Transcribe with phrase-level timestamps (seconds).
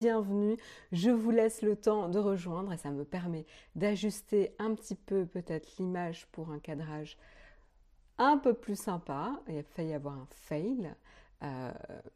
[0.00, 0.56] bienvenue.
[0.92, 5.26] Je vous laisse le temps de rejoindre et ça me permet d'ajuster un petit peu
[5.26, 7.18] peut-être l'image pour un cadrage
[8.16, 9.40] un peu plus sympa.
[9.48, 10.94] Il a failli y avoir un fail,
[11.42, 11.72] euh,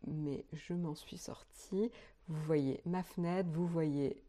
[0.07, 1.91] mais je m'en suis sortie.
[2.29, 4.23] Vous voyez ma fenêtre, vous voyez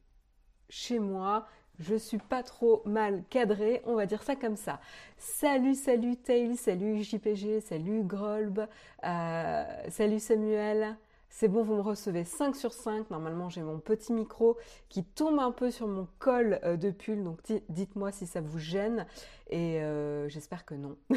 [0.69, 1.45] chez moi.
[1.79, 4.79] Je suis pas trop mal cadrée, on va dire ça comme ça.
[5.17, 8.67] Salut, salut Tail, salut JPG, salut Grolb,
[9.03, 10.97] euh, salut Samuel.
[11.35, 13.09] C'est bon, vous me recevez 5 sur 5.
[13.09, 14.55] Normalement, j'ai mon petit micro
[14.87, 17.23] qui tombe un peu sur mon col euh, de pull.
[17.23, 19.07] Donc, dites-moi si ça vous gêne.
[19.49, 20.95] Et euh, j'espère que non.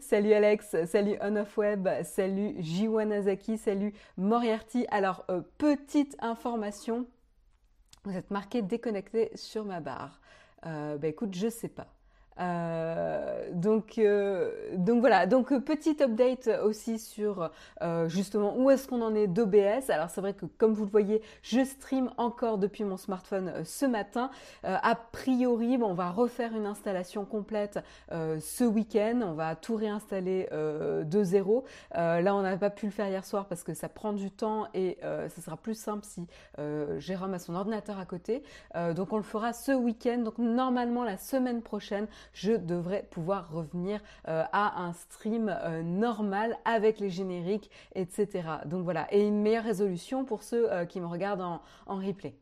[0.00, 4.86] salut Alex, salut On of Web, salut Jiwanazaki, salut Moriarty.
[4.92, 7.06] Alors, euh, petite information.
[8.04, 10.20] Vous êtes marqué déconnecté sur ma barre.
[10.62, 11.97] bah écoute, je sais pas.
[12.40, 17.50] Euh, donc, euh, donc voilà, donc petit update aussi sur
[17.82, 19.90] euh, justement où est-ce qu'on en est d'OBS.
[19.90, 23.86] Alors c'est vrai que comme vous le voyez, je stream encore depuis mon smartphone ce
[23.86, 24.30] matin.
[24.62, 29.20] a priori, bon, on va refaire une installation complète ce week-end.
[29.24, 31.64] On va tout réinstaller de zéro.
[31.94, 34.68] là, on n'a pas pu le faire hier soir parce que ça prend du temps
[34.74, 36.26] et ce sera plus simple si
[36.98, 38.42] Jérôme a son ordinateur à côté.
[38.94, 40.18] donc on le fera ce week-end.
[40.18, 46.56] Donc normalement la semaine prochaine, je devrais pouvoir revenir euh, à un stream euh, normal
[46.64, 48.28] avec les génériques, etc.
[48.66, 52.34] Donc voilà, et une meilleure résolution pour ceux euh, qui me regardent en, replay.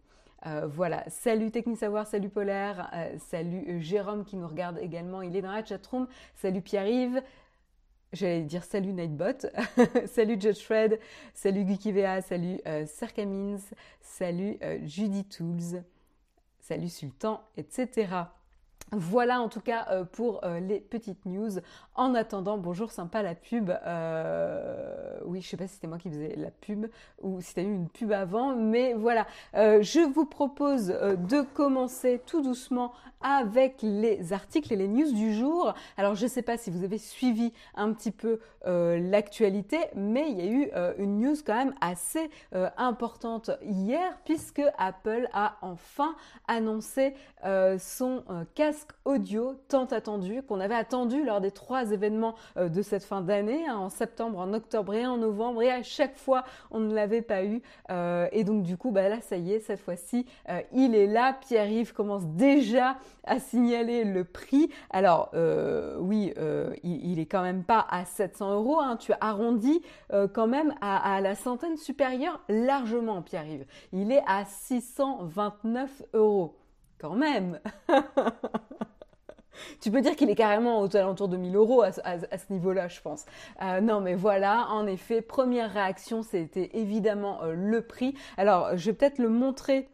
[0.67, 5.65] voilà, salut Technisavoir, salut Polaire, salut Jérôme qui nous regarde également, il est dans la
[5.65, 7.23] chatroom, salut Pierre-Yves,
[8.13, 9.49] j'allais dire salut Nightbot,
[10.07, 11.01] salut Judge Fred,
[11.33, 13.61] salut Geekivea, salut Serkamins,
[14.01, 15.83] salut Judy Tools,
[16.61, 18.27] salut Sultan, etc.
[18.93, 21.51] Voilà en tout cas euh, pour euh, les petites news.
[21.97, 23.71] En attendant, bonjour sympa la pub.
[23.85, 26.87] Euh, oui, je sais pas si c'était moi qui faisais la pub
[27.21, 29.27] ou si tu as eu une pub avant, mais voilà.
[29.55, 32.93] je vous propose de commencer tout doucement
[33.23, 35.75] avec les articles et les news du jour.
[35.97, 40.39] Alors je ne sais pas si vous avez suivi un petit peu l'actualité, mais il
[40.39, 40.71] y a eu
[41.03, 42.31] une news quand même assez
[42.77, 46.15] importante hier puisque Apple a enfin
[46.47, 47.15] annoncé
[47.79, 48.23] son
[48.55, 53.21] casque audio tant attendu, qu'on avait attendu lors des trois événements euh, de cette fin
[53.21, 56.95] d'année, hein, en septembre, en octobre et en novembre, et à chaque fois on ne
[56.95, 57.63] l'avait pas eu.
[57.91, 61.07] Euh, et donc du coup, bah là, ça y est, cette fois-ci, euh, il est
[61.07, 61.35] là.
[61.41, 64.71] Pierre-Yves commence déjà à signaler le prix.
[64.91, 65.31] Alors
[65.99, 66.33] oui,
[66.83, 68.81] il, est quand même pas à 700 euros.
[68.81, 69.83] Hein, tu arrondis
[70.33, 73.67] quand même à, à la centaine supérieure largement, Pierre-Yves.
[73.93, 76.55] Il est à 629 euros
[76.99, 77.61] quand même.
[79.81, 83.01] tu peux dire qu'il est carrément aux alentours de 1000 euros à, ce niveau-là, je
[83.01, 83.25] pense.
[83.63, 88.15] Euh, non, mais voilà, en effet, première réaction, c'était évidemment euh, le prix.
[88.37, 89.89] Alors, je vais peut-être le montrer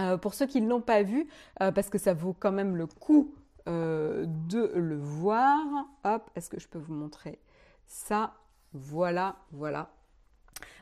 [0.00, 1.28] euh, pour ceux qui ne l'ont pas vu,
[1.58, 3.34] parce que ça vaut quand même le coup
[3.66, 5.58] de le voir.
[6.04, 7.38] Hop, est-ce que je peux vous montrer
[7.86, 8.34] ça?
[8.72, 9.90] Voilà, voilà.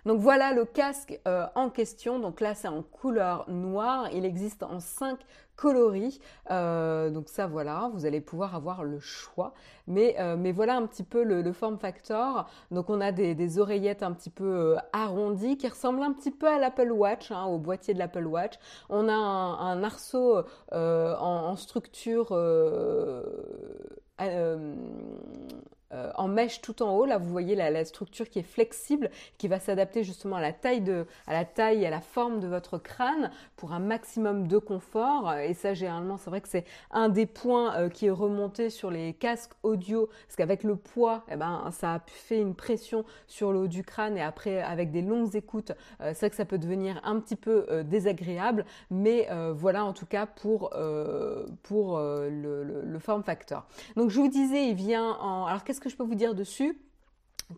[0.07, 2.19] Donc voilà le casque euh, en question.
[2.19, 4.09] Donc là c'est en couleur noire.
[4.13, 5.19] Il existe en 5
[5.57, 6.21] coloris.
[6.51, 9.53] Euh, donc ça voilà, vous allez pouvoir avoir le choix.
[9.87, 12.49] Mais, euh, mais voilà un petit peu le, form factor.
[12.71, 16.59] Donc on a des, oreillettes un petit peu arrondies qui ressemblent un petit peu à
[16.59, 18.55] l'Apple Watch, hein, au boîtier de l'Apple Watch.
[18.89, 22.33] On a un, arceau en, structure
[25.93, 27.05] en mèche tout en haut.
[27.05, 30.81] Là, vous voyez la, structure qui est flexible, qui va s'adapter justement à la taille
[30.81, 34.59] de, à la taille et à la forme de votre crâne pour un maximum de
[34.59, 35.35] confort.
[35.35, 38.91] Et ça, généralement, c'est vrai que c'est un des points euh, qui est remonté sur
[38.91, 43.53] les casques audio, parce qu'avec le poids, eh ben, ça a fait une pression sur
[43.53, 46.45] le haut du crâne et après, avec des longues écoutes, euh, c'est vrai que ça
[46.45, 48.65] peut devenir un petit peu désagréable.
[48.91, 50.71] Mais voilà, en tout cas pour
[51.63, 53.67] pour le, le, form factor.
[53.97, 55.47] Donc, je vous disais, il vient en.
[55.47, 56.79] Alors, qu'est-ce que je peux vous dire dessus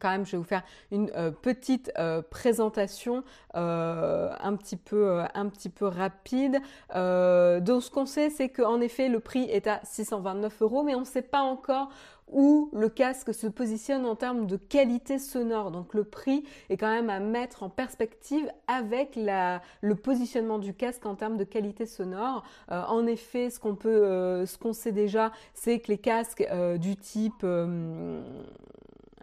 [0.00, 3.22] quand même, je vais vous faire une euh, petite euh, présentation
[3.54, 6.60] euh, un, petit peu, un petit peu rapide.
[6.94, 11.00] donc, ce qu'on sait, c'est qu'en effet, le prix est à 629 euros, mais on
[11.00, 11.90] ne sait pas encore
[12.28, 15.70] où le casque se positionne en termes de qualité sonore.
[15.70, 20.72] Donc le prix est quand même à mettre en perspective avec la, le positionnement du
[20.72, 22.42] casque en termes de qualité sonore.
[22.68, 26.46] En effet, ce qu'on peut, ce qu'on sait déjà, c'est que les casques
[26.78, 27.44] du type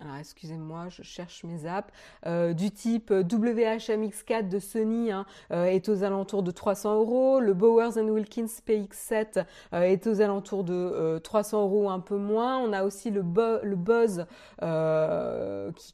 [0.02, 1.92] alors excusez-moi, je cherche mes apps,
[2.26, 7.54] euh, du type WHMX4 de Sony hein, euh, est aux alentours de 300 euros, le
[7.54, 9.44] Bowers Wilkins PX7
[9.74, 13.24] euh, est aux alentours de 300 euros un peu moins, on a aussi le,
[13.64, 14.26] le Buzz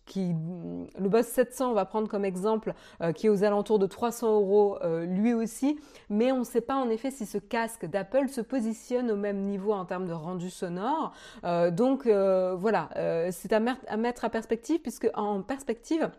[0.06, 0.36] qui,
[1.00, 2.74] le Buzz 700 on va prendre comme exemple
[3.16, 5.80] qui est aux alentours de 300 euros lui aussi,
[6.10, 9.42] mais on ne sait pas en effet si ce casque d'Apple se positionne au même
[9.46, 11.14] niveau en termes de rendu sonore,
[11.72, 12.90] donc voilà,
[13.32, 13.60] c'est à
[13.98, 16.10] mettre à perspective, puisque en perspective,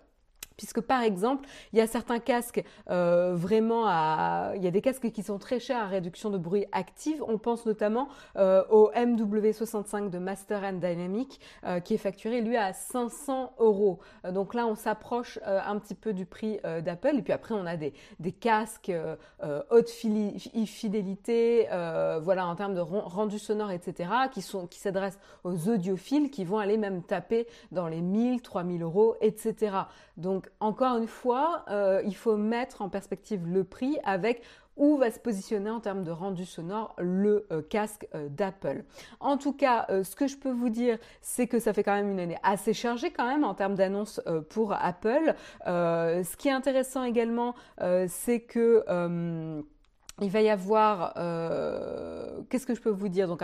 [0.57, 4.81] Puisque par exemple, il y a certains casques euh, vraiment à, il y a des
[4.81, 7.23] casques qui sont très chers à réduction de bruit active.
[7.29, 12.57] On pense notamment euh, au MW65 de Master and Dynamic euh, qui est facturé lui
[12.57, 13.99] à 500 euros.
[14.33, 17.17] Donc là, on s'approche un petit peu du prix d'Apple.
[17.19, 18.93] Et puis après, on a des, des casques
[19.71, 21.67] haute fidélité,
[22.23, 24.11] voilà en termes de rendu sonore, etc.
[24.33, 28.83] qui sont qui s'adressent aux audiophiles qui vont aller même taper dans les 1000, 3000
[28.83, 29.77] euros, etc.
[30.17, 34.43] Donc encore une fois, euh, il faut mettre en perspective le prix avec
[34.77, 38.85] où va se positionner en termes de rendu sonore le euh, casque euh, d'Apple.
[39.21, 42.11] En tout cas, ce que je peux vous dire, c'est que ça fait quand même
[42.11, 44.21] une année assez chargée quand même en termes d'annonces
[44.51, 45.35] pour Apple.
[45.65, 47.55] ce qui est intéressant également,
[48.09, 48.85] c'est que
[50.23, 51.15] il va y avoir,
[52.49, 53.29] qu'est-ce que je peux vous dire?
[53.29, 53.43] Donc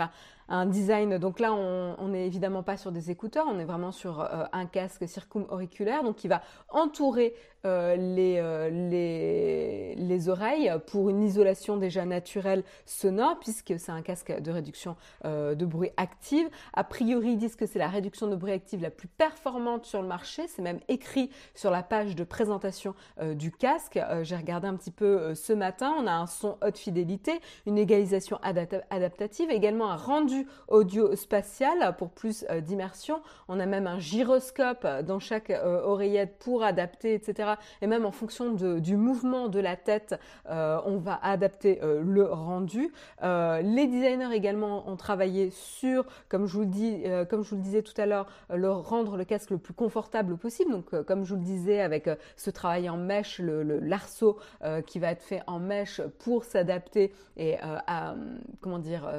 [0.65, 1.17] design.
[1.17, 4.65] Donc là, on n'est évidemment pas sur des écouteurs, on est vraiment sur euh, un
[4.65, 7.33] casque circumauriculaire, donc qui va entourer
[7.65, 14.01] euh, les, euh, les, les, oreilles pour une isolation déjà naturelle sonore, puisque c'est un
[14.01, 16.49] casque de réduction de bruit active.
[16.73, 20.01] A priori, ils disent que c'est la réduction de bruit active la plus performante sur
[20.01, 20.47] le marché.
[20.47, 23.99] C'est même écrit sur la page de présentation du casque.
[24.23, 25.93] J'ai regardé un petit peu ce matin.
[25.97, 30.32] On a un son haute fidélité, une égalisation adaptative, également un rendu
[30.67, 33.21] audio spatial pour plus euh, d'immersion.
[33.47, 37.53] On a même un gyroscope dans chaque euh, oreillette pour adapter, etc.
[37.81, 40.15] Et même en fonction du mouvement de la tête,
[40.49, 42.91] euh, on va adapter le rendu.
[43.21, 47.61] les designers également ont travaillé sur, comme je vous le dis, comme je vous le
[47.61, 50.71] disais tout à l'heure, le rendre le casque le plus confortable possible.
[50.71, 54.37] Donc, comme je vous le disais, avec ce travail en mèche, le, l'arceau
[54.85, 58.15] qui va être fait en mèche pour s'adapter et à,
[58.61, 59.09] comment dire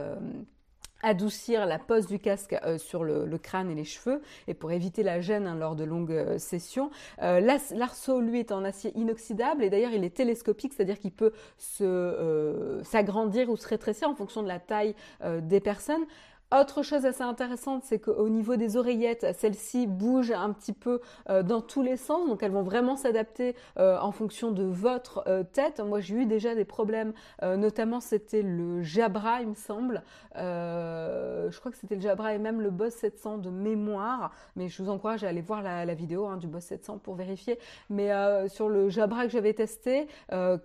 [1.04, 5.02] adoucir la pose du casque euh, sur le, crâne et les cheveux et pour éviter
[5.02, 6.90] la gêne hein, lors de longues euh, sessions.
[7.22, 7.40] Euh,
[7.72, 11.32] l'arceau, lui, est en acier inoxydable et d'ailleurs il est télescopique, c'est-à-dire qu'il peut
[12.82, 14.94] s'agrandir ou se rétrécir en fonction de la taille
[15.42, 16.04] des personnes.
[16.52, 21.42] Autre chose assez intéressante, c'est qu'au niveau des oreillettes, celles-ci bougent un petit peu euh,
[21.42, 25.42] dans tous les sens, donc elles vont vraiment s'adapter euh, en fonction de votre euh,
[25.42, 25.80] tête.
[25.80, 27.12] Moi, j'ai eu déjà des problèmes,
[27.42, 30.02] notamment c'était le Jabra, il me semble.
[30.34, 34.82] je crois que c'était le Jabra et même le Boss 700 de mémoire, mais je
[34.82, 37.58] vous encourage à aller voir la, vidéo hein, du Boss 700 pour vérifier.
[37.90, 38.10] Mais
[38.48, 40.06] sur le Jabra que j'avais testé,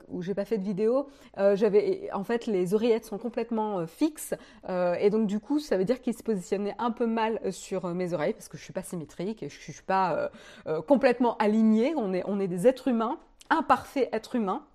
[0.09, 4.35] où j'ai pas fait de vidéo, j'avais en fait les oreillettes sont complètement fixes
[4.67, 7.85] et donc du coup ça veut dire qu'il se positionnait un peu mal euh, sur
[7.85, 10.31] euh, mes oreilles parce que je suis pas symétrique et je suis pas
[10.67, 11.93] euh, complètement alignée.
[11.95, 13.19] On est, on est des êtres humains,
[13.51, 14.65] imparfaits êtres humains.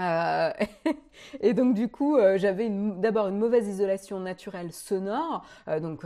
[0.00, 0.50] Euh,
[1.40, 5.44] et donc du coup, euh, j'avais d'abord une mauvaise isolation naturelle sonore.
[5.66, 6.02] Euh, donc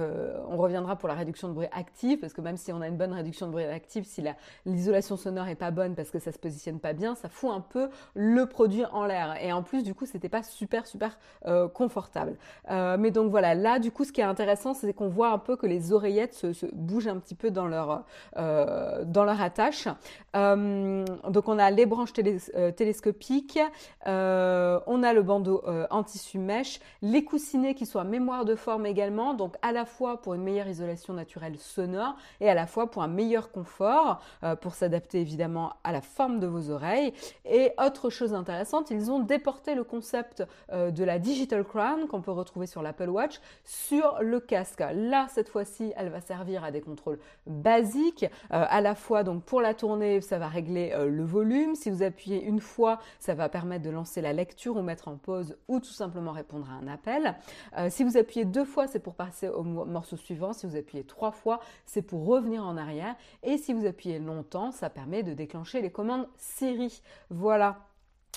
[0.48, 2.96] on reviendra pour la réduction de bruit actif, parce que même si on a une
[2.96, 4.24] bonne réduction de bruit actif, si
[4.66, 7.60] l'isolation sonore est pas bonne parce que ça se positionne pas bien, ça fout un
[7.60, 9.36] peu le produit en l'air.
[9.42, 11.18] Et en plus, du coup, c'était pas super super
[11.74, 12.36] confortable.
[12.70, 15.56] mais donc voilà, là, du coup, ce qui est intéressant, c'est qu'on voit un peu
[15.56, 18.04] que les oreillettes se, bougent un petit peu dans leur
[18.36, 19.88] dans leur attache.
[20.34, 23.58] donc on a les branches télescopiques.
[24.06, 28.44] Euh, on a le bandeau euh, en tissu mèche, les coussinets qui sont à mémoire
[28.44, 32.55] de forme également, donc à la fois pour une meilleure isolation naturelle sonore et à
[32.55, 36.70] la fois pour un meilleur confort, euh, pour s'adapter évidemment à la forme de vos
[36.70, 37.12] oreilles.
[37.44, 42.31] Et autre chose intéressante, ils ont déporté le concept de la Digital Crown qu'on peut
[42.31, 44.82] retrouver sur l'Apple Watch sur le casque.
[44.94, 49.60] Là, cette fois-ci, elle va servir à des contrôles basiques, à la fois donc pour
[49.60, 51.74] la tournée, ça va régler le volume.
[51.74, 55.17] Si vous appuyez une fois, ça va permettre de lancer la lecture ou mettre en
[55.17, 57.36] pause ou tout simplement répondre à un appel.
[57.79, 60.52] Euh, si vous appuyez deux fois, c'est pour passer au morceau suivant.
[60.52, 63.14] Si vous appuyez trois fois, c'est pour revenir en arrière.
[63.43, 67.02] Et si vous appuyez longtemps, ça permet de déclencher les commandes Siri.
[67.31, 67.92] Voilà.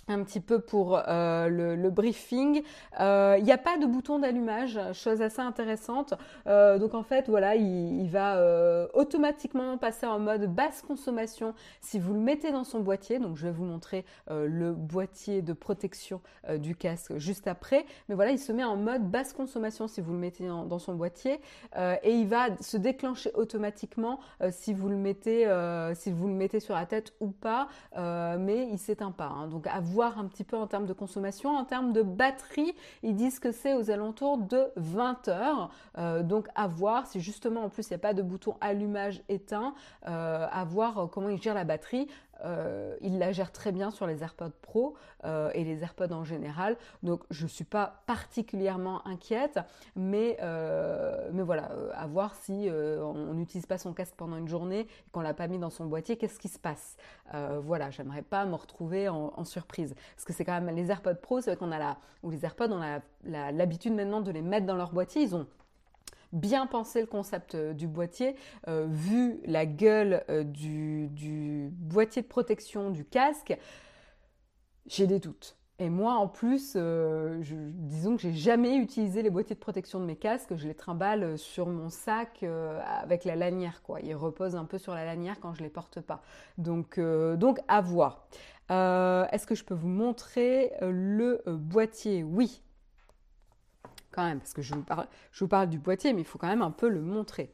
[0.08, 2.62] Un petit peu pour euh, le, briefing.
[3.00, 6.14] Euh, il n'y a pas de bouton d'allumage, chose assez intéressante.
[6.48, 12.14] Euh, donc en fait, voilà, il, va automatiquement passer en mode basse consommation si vous
[12.14, 13.20] le mettez dans son boîtier.
[13.20, 16.22] Donc je vais vous montrer le boîtier de protection
[16.58, 17.86] du casque juste après.
[18.08, 20.94] Mais voilà, il se met en mode basse consommation si vous le mettez dans son
[20.94, 21.42] boîtier
[21.75, 24.20] et il va se déclencher automatiquement
[24.52, 25.50] si vous le mettez
[25.96, 27.68] si vous le mettez sur la tête ou pas.
[27.96, 29.34] mais il s'éteint pas.
[29.36, 29.48] Hein.
[29.48, 31.56] Donc voir un petit peu en termes de consommation.
[31.56, 32.74] En termes de batterie,
[33.04, 35.70] ils disent que c'est aux alentours de 20 heures.
[35.98, 39.22] Euh, donc à voir si justement en plus il n'y a pas de bouton allumage
[39.30, 39.74] éteint,
[40.08, 42.08] euh, à voir comment ils gèrent la batterie.
[42.44, 46.24] Euh, il la gère très bien sur les AirPods Pro euh, et les AirPods en
[46.24, 46.77] général.
[47.04, 49.60] Donc je ne suis pas particulièrement inquiète,
[49.96, 54.82] mais, euh, mais voilà, à voir si on n'utilise pas son casque pendant une journée
[54.82, 56.98] et qu'on l'a pas mis dans son boîtier, qu'est-ce qui se passe?
[57.62, 59.96] Voilà, j'aimerais pas me retrouver en, surprise.
[60.15, 62.44] Parce que c'est quand même les AirPods Pro, c'est vrai qu'on a la, ou les
[62.46, 62.82] AirPods, on
[63.24, 65.22] l'habitude maintenant de les mettre dans leur boîtier.
[65.22, 65.48] Ils ont
[66.36, 68.36] bien pensé le concept euh, du boîtier,
[68.68, 73.58] euh, vu la gueule euh, du, boîtier de protection du casque,
[74.86, 75.58] j'ai des doutes.
[75.80, 80.15] Et moi, en plus, disons que j'ai jamais utilisé les boîtiers de protection de mes
[80.15, 80.56] casques.
[80.56, 82.46] Je les trimballe sur mon sac
[83.01, 84.00] avec la lanière, quoi.
[84.00, 86.22] Ils reposent un peu sur la lanière quand je les porte pas.
[86.58, 88.25] Donc, donc à voir.
[88.70, 92.24] Est-ce que je peux vous montrer le boîtier?
[92.24, 92.62] Oui
[94.24, 96.48] même, parce que je vous, parle, je vous parle du boîtier, mais il faut quand
[96.48, 97.51] même un peu le montrer.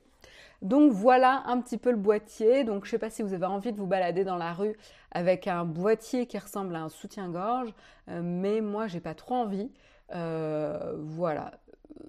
[0.62, 2.64] Donc voilà un petit peu le boîtier.
[2.64, 4.78] Donc je ne sais pas si vous avez envie de vous balader dans la rue
[5.12, 7.74] avec un boîtier qui ressemble à un soutien-gorge,
[8.10, 9.72] euh, mais moi j'ai pas trop envie.
[10.14, 11.52] Euh, voilà.
[12.00, 12.06] Euh,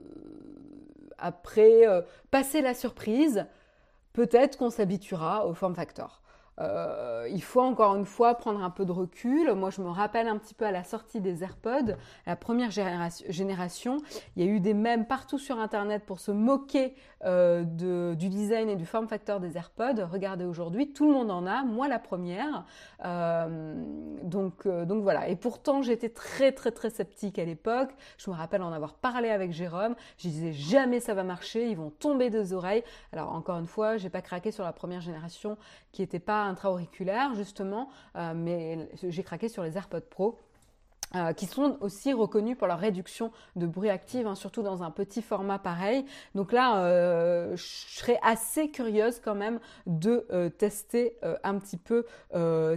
[1.18, 1.84] après,
[2.32, 3.46] passer la surprise,
[4.12, 6.21] peut-être qu'on s'habituera au form factor.
[6.62, 9.52] Euh, il faut encore une fois prendre un peu de recul.
[9.54, 13.98] Moi, je me rappelle un petit peu à la sortie des AirPods, la première génération,
[14.36, 17.64] il y a eu des mèmes partout sur Internet pour se moquer euh,
[18.14, 20.06] du design et du form factor des AirPods.
[20.10, 22.64] Regardez aujourd'hui, tout le monde en a, moi la première.
[23.04, 23.74] Euh,
[24.22, 25.28] donc, donc voilà.
[25.28, 27.90] Et pourtant, j'étais très très très sceptique à l'époque.
[28.18, 29.94] Je me rappelle en avoir parlé avec Jérôme.
[30.18, 32.84] Je disais jamais ça va marcher, ils vont tomber des oreilles.
[33.12, 35.56] Alors encore une fois, j'ai pas craqué sur la première génération
[35.92, 40.38] qui n'était pas intra-auriculaire justement, euh, mais j'ai craqué sur les AirPods Pro
[41.14, 44.90] euh, qui sont aussi reconnus pour leur réduction de bruit actif, hein, surtout dans un
[44.90, 46.06] petit format pareil.
[46.34, 52.06] Donc là, euh, je serais assez curieuse quand même de tester un petit peu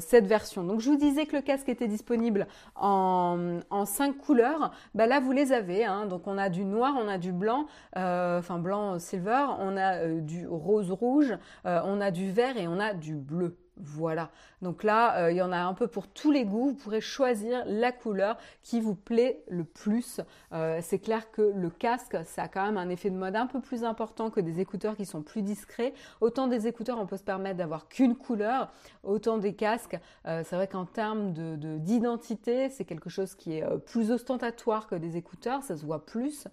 [0.02, 0.66] cette version.
[0.66, 4.72] Donc je vous disais que le casque était disponible en, en cinq couleurs.
[4.96, 5.86] Bah là, vous les avez.
[5.86, 6.06] Hein.
[6.06, 10.46] Donc on a du noir, on a du blanc, enfin blanc silver, on a du
[10.46, 13.58] rose rouge, on a du vert et on a du bleu.
[13.78, 14.30] Voilà.
[14.62, 16.70] Donc là, euh, il y en a un peu pour tous les goûts.
[16.70, 20.22] Vous pourrez choisir la couleur qui vous plaît le plus.
[20.54, 23.48] Euh, c'est clair que le casque, ça a quand même un effet de mode un
[23.48, 25.94] peu plus important que des écouteurs qui sont plus discrets.
[26.22, 28.72] Autant des écouteurs, on peut se permettre d'avoir qu'une couleur.
[29.04, 33.78] Autant des casques, euh, c'est vrai qu'en termes de, d'identité, c'est quelque chose qui est
[33.86, 35.64] plus ostentatoire que des écouteurs.
[35.64, 36.48] Ça se voit plus.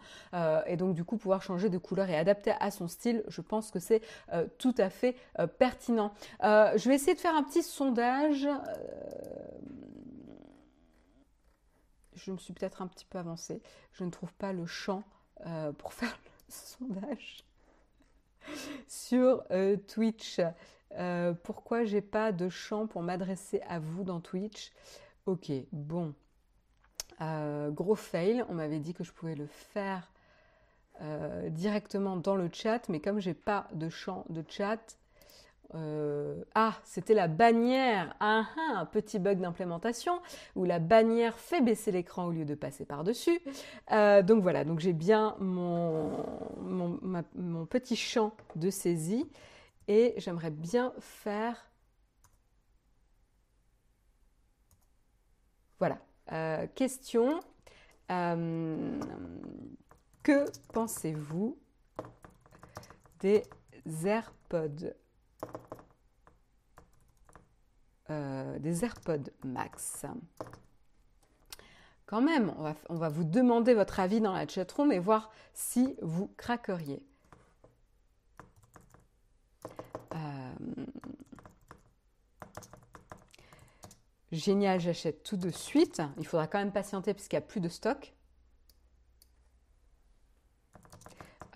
[0.66, 3.70] et donc du coup, pouvoir changer de couleur et adapter à son style, je pense
[3.70, 4.02] que c'est
[4.58, 5.16] tout à fait
[5.58, 6.12] pertinent.
[6.42, 8.46] je vais essayer de faire un petit sondage.
[8.46, 8.60] Euh,
[12.14, 13.62] je me suis peut-être un petit peu avancée.
[13.92, 15.02] Je ne trouve pas le champ
[15.46, 17.44] euh, pour faire le sondage
[18.88, 20.40] sur euh, Twitch.
[21.42, 24.72] pourquoi j'ai pas de champ pour m'adresser à vous dans Twitch?
[25.26, 26.14] Ok, bon.
[27.20, 28.44] gros fail.
[28.48, 30.10] On m'avait dit que je pouvais le faire
[31.50, 34.96] directement dans le chat, mais comme j'ai pas de champ de chat,
[35.74, 38.14] euh, ah, c'était la bannière.
[38.20, 40.20] Ah, ah, un petit bug d'implémentation
[40.54, 43.40] où la bannière fait baisser l'écran au lieu de passer par-dessus.
[43.90, 46.10] Euh, donc voilà, donc j'ai bien mon,
[47.70, 49.28] petit champ de saisie
[49.88, 51.70] et j'aimerais bien faire...
[55.78, 55.98] Voilà.
[56.32, 57.40] Euh, question.
[60.22, 61.58] que pensez-vous
[63.20, 63.42] des
[64.04, 65.01] AirPods?
[68.10, 70.06] Euh, des AirPods Max.
[72.06, 72.52] Quand même,
[72.90, 77.02] on va, vous demander votre avis dans la chatroom et voir si vous craqueriez.
[80.14, 80.52] Euh,
[84.30, 86.02] génial, j'achète tout de suite.
[86.18, 88.12] Il faudra quand même patienter puisqu'il n'y a plus de stock.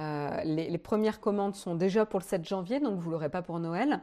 [0.00, 3.30] Euh, les, les, premières commandes sont déjà pour le 7 janvier, donc vous ne l'aurez
[3.30, 4.00] pas pour Noël.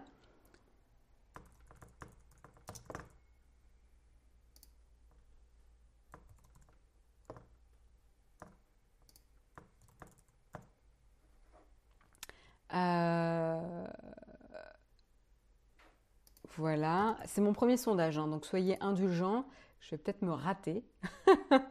[16.64, 19.48] Voilà, c'est mon premier sondage, hein, donc soyez indulgents.
[19.80, 20.84] Je vais peut-être me rater.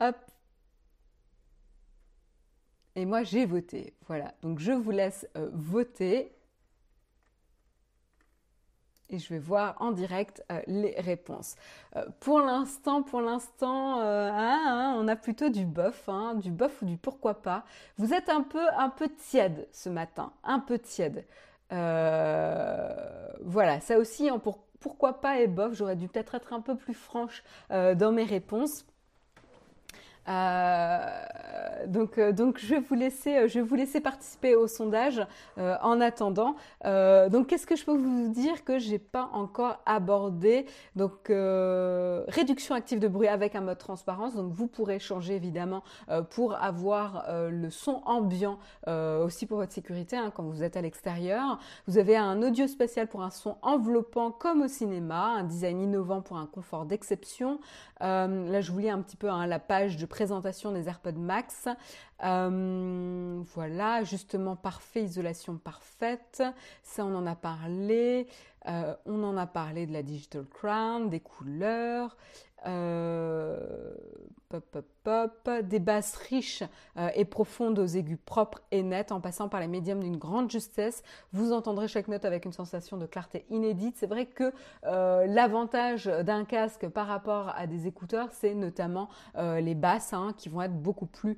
[0.00, 0.16] Hop.
[2.96, 3.94] Et moi, j'ai voté.
[4.08, 6.32] Voilà, donc je vous laisse euh, voter
[9.08, 11.54] et je vais voir en direct euh, les réponses.
[11.94, 16.86] Euh, pour l'instant, pour l'instant, hein, hein, on a plutôt du bof, du bof ou
[16.86, 17.64] du pourquoi pas.
[17.98, 21.24] Vous êtes un peu, un peu tiède ce matin, un peu tiède.
[21.70, 26.94] Voilà, ça aussi, pour, pourquoi pas et bof, j'aurais dû peut-être être un peu plus
[26.94, 28.84] franche dans mes réponses.
[30.28, 34.66] Euh, donc, euh, donc je vais vous laisser, euh, je vais vous laisser participer au
[34.66, 35.24] sondage
[35.56, 36.56] en attendant.
[36.84, 40.66] donc, qu'est-ce que je peux vous dire que j'ai pas encore abordé?
[40.94, 41.28] Donc,
[42.28, 44.34] réduction active de bruit avec un mode transparence.
[44.34, 45.82] Donc, vous pourrez changer évidemment
[46.30, 51.58] pour avoir le son ambiant aussi pour votre sécurité hein, quand vous êtes à l'extérieur.
[51.86, 56.20] Vous avez un audio spatial pour un son enveloppant comme au cinéma, un design innovant
[56.20, 57.60] pour un confort d'exception.
[58.00, 61.68] Là, je vous lis un petit peu hein, la page de présentation des AirPods Max.
[62.24, 66.42] Euh, voilà, justement parfait, isolation parfaite.
[66.82, 68.26] Ça, on en a parlé.
[68.68, 72.16] Euh, on en a parlé de la Digital Crown, des couleurs.
[72.66, 73.92] Euh,
[75.62, 76.62] des basses riches
[76.96, 80.50] euh, et profondes aux aigus propres et nets en passant par les médiums d'une grande
[80.50, 81.02] justesse.
[81.32, 83.96] Vous entendrez chaque note avec une sensation de clarté inédite.
[83.96, 84.52] C'est vrai que
[84.84, 90.48] euh, l'avantage d'un casque par rapport à des écouteurs, c'est notamment les basses hein, qui
[90.48, 91.36] vont être beaucoup plus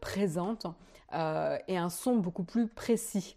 [0.00, 0.66] présentes
[1.12, 3.36] et un son beaucoup plus précis.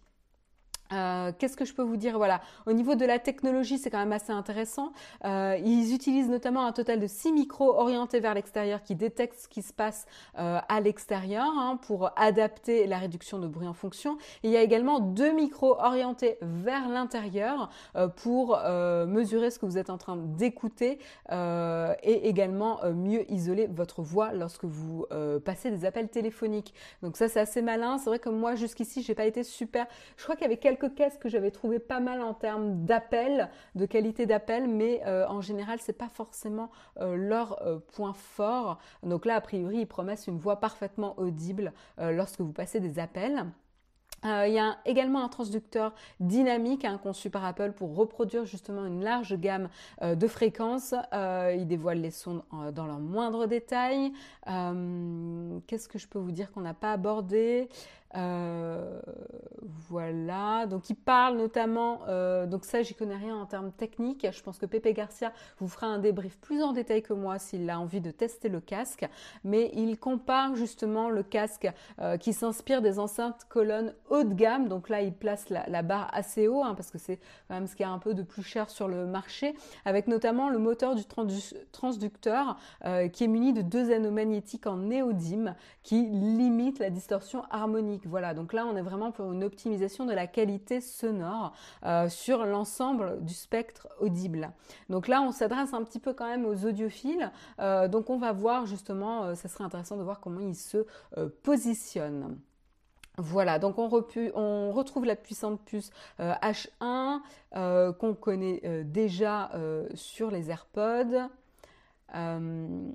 [0.93, 2.17] Euh, qu'est-ce que je peux vous dire?
[2.17, 4.91] Voilà, au niveau de la technologie, c'est quand même assez intéressant.
[5.25, 9.47] Euh, ils utilisent notamment un total de 6 micros orientés vers l'extérieur qui détectent ce
[9.47, 10.05] qui se passe
[10.37, 14.17] euh, à l'extérieur hein, pour adapter la réduction de bruit en fonction.
[14.43, 17.69] il y a également deux micros orientés vers l'intérieur
[18.15, 18.57] pour
[19.07, 20.99] mesurer ce que vous êtes en train d'écouter
[21.31, 25.05] et également mieux isoler votre voix lorsque vous
[25.43, 26.73] passez des appels téléphoniques.
[27.01, 27.97] Donc ça, c'est assez malin.
[27.97, 29.85] C'est vrai que moi, jusqu'ici, j'ai pas été super.
[30.17, 32.85] Je crois qu'il y avait quelques quelques caisses que j'avais trouvé pas mal en termes
[32.85, 36.69] d'appel, de qualité d'appel, mais euh, en général, c'est pas forcément
[36.99, 38.79] euh, leur euh, point fort.
[39.03, 43.45] Donc là, a priori, ils promettent une voix parfaitement audible lorsque vous passez des appels.
[44.23, 49.03] il y a également un transducteur dynamique hein, conçu par Apple pour reproduire justement une
[49.03, 49.69] large gamme
[50.01, 50.93] de fréquences.
[51.13, 52.43] il dévoile les sons
[52.73, 54.11] dans leurs moindres détails.
[54.45, 57.69] Qu'est-ce que je peux vous dire qu'on n'a pas abordé?
[58.15, 58.99] Euh,
[59.89, 64.41] voilà, donc il parle notamment, euh, donc ça j'y connais rien en termes techniques, je
[64.41, 67.79] pense que Pepe Garcia vous fera un débrief plus en détail que moi s'il a
[67.79, 69.07] envie de tester le casque,
[69.43, 74.69] mais il compare justement le casque euh, qui s'inspire des enceintes colonnes haut de gamme,
[74.69, 77.17] donc là il place la, barre assez haut, hein, parce que c'est
[77.47, 80.49] quand même ce qui est un peu de plus cher sur le marché, avec notamment
[80.49, 81.03] le moteur du
[81.71, 82.57] transducteur
[83.13, 88.33] qui est muni de deux anneaux magnétiques en néodyme qui limite la distorsion harmonique voilà,
[88.33, 91.53] donc là on est vraiment pour une optimisation de la qualité sonore
[91.85, 94.51] euh, sur l'ensemble du spectre audible.
[94.89, 98.31] Donc là on s'adresse un petit peu quand même aux audiophiles, euh, donc on va
[98.31, 100.85] voir justement, euh, ça serait intéressant de voir comment ils se
[101.43, 102.37] positionnent.
[103.19, 103.89] Voilà, donc on,
[104.35, 107.21] on, retrouve la puissante puce H1
[107.97, 109.49] qu'on connaît déjà
[109.95, 111.27] sur les AirPods.
[112.13, 112.93] Hum,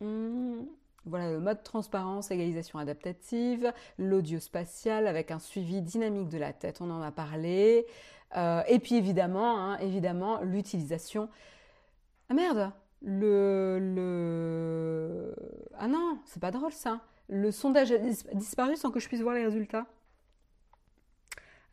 [0.00, 0.68] hum.
[1.04, 6.80] Voilà le mode transparence, égalisation adaptative, l'audio spatial avec un suivi dynamique de la tête,
[6.80, 7.86] on en a parlé.
[8.36, 11.28] Euh, et puis évidemment, hein, évidemment, l'utilisation.
[12.28, 15.34] Ah merde le, le...
[15.78, 17.00] Ah non, c'est pas drôle ça.
[17.28, 17.98] Le sondage a
[18.34, 19.86] disparu sans que je puisse voir les résultats.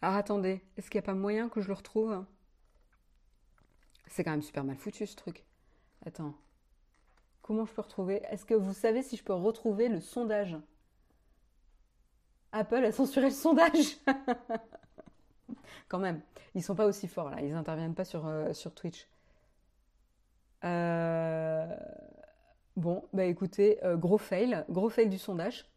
[0.01, 2.23] Alors attendez, est-ce qu'il n'y a pas moyen que je le retrouve?
[4.07, 5.43] C'est quand même super mal foutu ce truc.
[6.05, 6.35] Attends.
[7.45, 8.23] Comment je peux retrouver?
[8.31, 10.57] Est-ce que vous savez si je peux retrouver le sondage?
[12.51, 13.97] Apple a censuré le sondage
[15.87, 16.21] Quand même,
[16.55, 19.07] ils sont pas aussi forts là, ils n'interviennent pas sur, euh, Twitch.
[20.63, 21.67] Euh,
[22.77, 25.69] bon, bah écoutez, euh, gros fail, gros fail du sondage.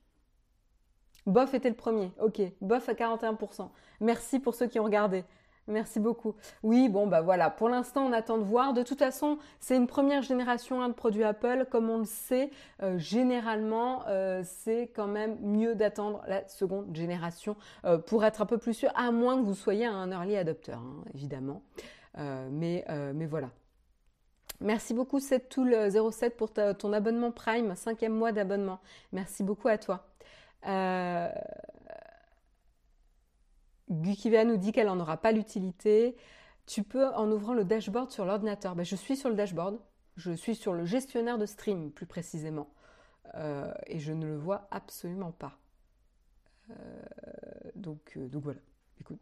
[1.26, 3.68] Bof était le premier, ok, bof à 41%.
[4.00, 5.22] Merci pour ceux qui ont regardé.
[5.68, 6.34] Merci beaucoup.
[6.62, 8.72] Oui, bon, bah voilà, pour l'instant, on attend de voir.
[8.72, 11.66] De toute façon, c'est une première génération hein, de produits Apple.
[11.70, 12.50] Comme on le sait,
[12.82, 17.54] euh, généralement, euh, c'est quand même mieux d'attendre la seconde génération
[17.84, 20.72] euh, pour être un peu plus sûr, à moins que vous soyez un early adopter,
[20.72, 21.62] hein, évidemment.
[22.50, 23.50] mais, mais voilà.
[24.60, 25.20] Merci beaucoup,
[25.58, 28.80] le 07 pour ton abonnement Prime, cinquième mois d'abonnement.
[29.12, 30.08] Merci beaucoup à toi.
[33.90, 36.16] Gukiva nous dit qu'elle n'en aura pas l'utilité.
[36.66, 38.74] Tu peux en ouvrant le dashboard sur l'ordinateur.
[38.74, 39.78] Ben, je suis sur le dashboard.
[40.16, 42.68] Je suis sur le gestionnaire de stream, plus précisément.
[43.34, 45.58] Euh, et je ne le vois absolument pas.
[46.70, 46.74] Euh,
[47.74, 48.60] donc, euh, donc voilà,
[49.00, 49.18] écoute.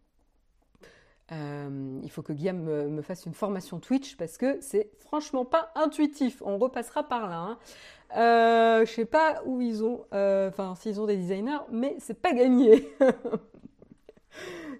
[1.30, 6.42] il faut que Guillaume me, fasse une formation Twitch parce que c'est franchement pas intuitif.
[6.44, 7.58] On repassera par là.
[8.14, 8.84] Hein.
[8.84, 12.88] Je sais pas où ils ont, enfin s'ils ont des designers, mais c'est pas gagné.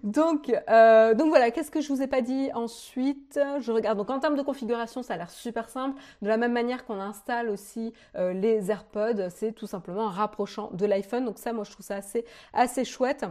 [0.03, 3.39] Donc, euh, donc voilà, qu'est-ce que je vous ai pas dit ensuite?
[3.59, 3.97] Je regarde.
[3.97, 5.99] Donc en termes de configuration, ça a l'air super simple.
[6.21, 10.85] De la même manière qu'on installe aussi euh, les AirPods, c'est tout simplement rapprochant de
[10.85, 11.25] l'iPhone.
[11.25, 13.25] Donc ça, moi, je trouve ça assez, assez chouette.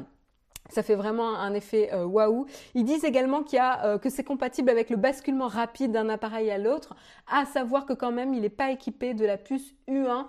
[0.71, 2.47] Ça fait vraiment un effet euh, waouh.
[2.75, 6.51] Ils disent également qu'il y a, que c'est compatible avec le basculement rapide d'un appareil
[6.51, 6.95] à l'autre,
[7.31, 10.27] à savoir que quand même il n'est pas équipé de la puce U1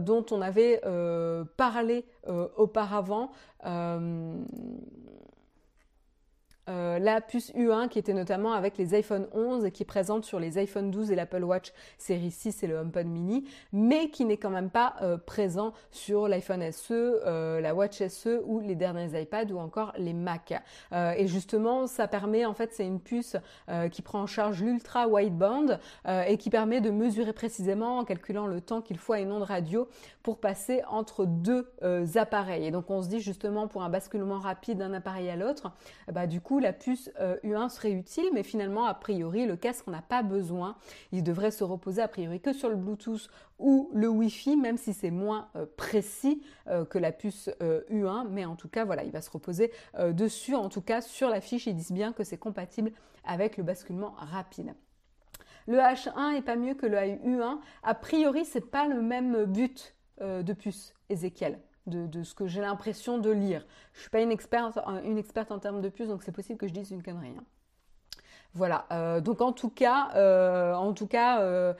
[0.00, 0.80] dont on avait
[1.56, 2.04] parlé
[2.56, 3.30] auparavant.
[6.68, 10.38] Euh, la puce U1 qui était notamment avec les iPhone 11 et qui présente sur
[10.38, 14.36] les iPhone 12 et l'Apple Watch série 6 et le HomePod mini, mais qui n'est
[14.36, 19.20] quand même pas euh, présent sur l'iPhone SE, euh, la Watch SE ou les derniers
[19.20, 20.54] iPads ou encore les Mac.
[20.92, 23.36] et justement, ça permet, en fait, c'est une puce
[23.90, 28.60] qui prend en charge l'ultra wideband et qui permet de mesurer précisément en calculant le
[28.60, 29.88] temps qu'il faut à une onde radio
[30.22, 31.66] pour passer entre deux
[32.16, 32.66] appareils.
[32.66, 35.72] Et donc, on se dit justement pour un basculement rapide d'un appareil à l'autre,
[36.12, 39.86] bah du coup la puce U1 euh, serait utile, mais finalement, a priori, le casque
[39.86, 40.76] n'a pas besoin.
[41.12, 44.92] Il devrait se reposer a priori que sur le Bluetooth ou le Wi-Fi, même si
[44.92, 48.28] c'est moins euh, précis euh, que la puce U1.
[48.30, 49.72] Mais en tout cas, voilà, il va se reposer
[50.10, 50.54] dessus.
[50.54, 52.92] En tout cas, sur la fiche, ils disent bien que c'est compatible
[53.24, 54.74] avec le basculement rapide.
[55.66, 57.58] Le H1 est pas mieux que le U1.
[57.82, 63.18] A priori, c'est pas le même but de puce, Ezekiel de, ce que j'ai l'impression
[63.18, 63.66] de lire.
[63.92, 66.58] Je ne suis pas une experte, une experte en termes de puces, donc c'est possible
[66.58, 67.34] que je dise une connerie.
[67.38, 67.44] Hein.
[68.54, 68.84] Voilà.
[68.92, 71.72] Euh, donc en tout cas, euh, en tout cas, euh,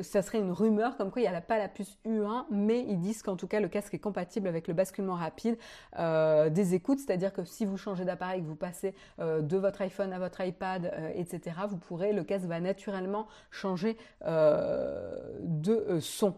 [0.00, 2.98] ça serait une rumeur comme quoi il n'y a pas la puce U1, mais ils
[2.98, 5.56] disent qu'en tout cas le casque est compatible avec le basculement rapide
[5.96, 10.18] des écoutes, c'est-à-dire que si vous changez d'appareil, que vous passez de votre iPhone à
[10.18, 16.34] votre iPad, etc., vous pourrez, le casque va naturellement changer de son.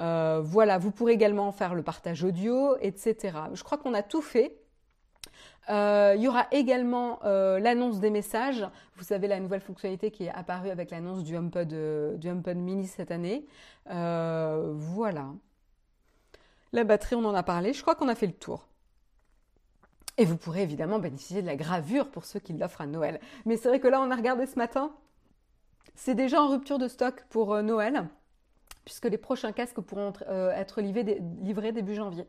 [0.00, 3.36] Euh, voilà, vous pourrez également faire le partage audio, etc.
[3.52, 4.56] Je crois qu'on a tout fait.
[5.68, 8.66] Euh, il y aura également euh, l'annonce des messages.
[8.96, 13.46] Vous savez, la nouvelle fonctionnalité qui est apparue avec l'annonce du HomePod, mini cette année.
[13.86, 15.26] voilà.
[16.72, 17.72] La batterie, on en a parlé.
[17.72, 18.68] Je crois qu'on a fait le tour.
[20.16, 23.20] Et vous pourrez évidemment bénéficier de la gravure pour ceux qui l'offrent à Noël.
[23.44, 24.92] Mais c'est vrai que là, on a regardé ce matin.
[25.94, 28.08] C'est déjà en rupture de stock pour Noël
[28.84, 32.26] puisque les prochains casques pourront euh, être livrés, début janvier.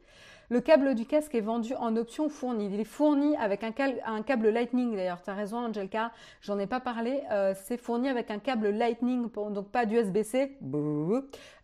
[0.49, 2.69] Le câble du casque est vendu en option fournie.
[2.73, 5.21] Il est fourni avec un, câble Lightning d'ailleurs.
[5.21, 6.11] Tu as raison Angelka,
[6.41, 7.23] j'en ai pas parlé.
[7.31, 10.57] Euh, c'est fourni avec un câble Lightning, donc pas d'USB-C.
[10.61, 11.21] Euh,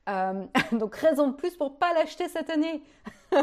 [0.71, 2.81] donc raison de plus pour pas l'acheter cette année.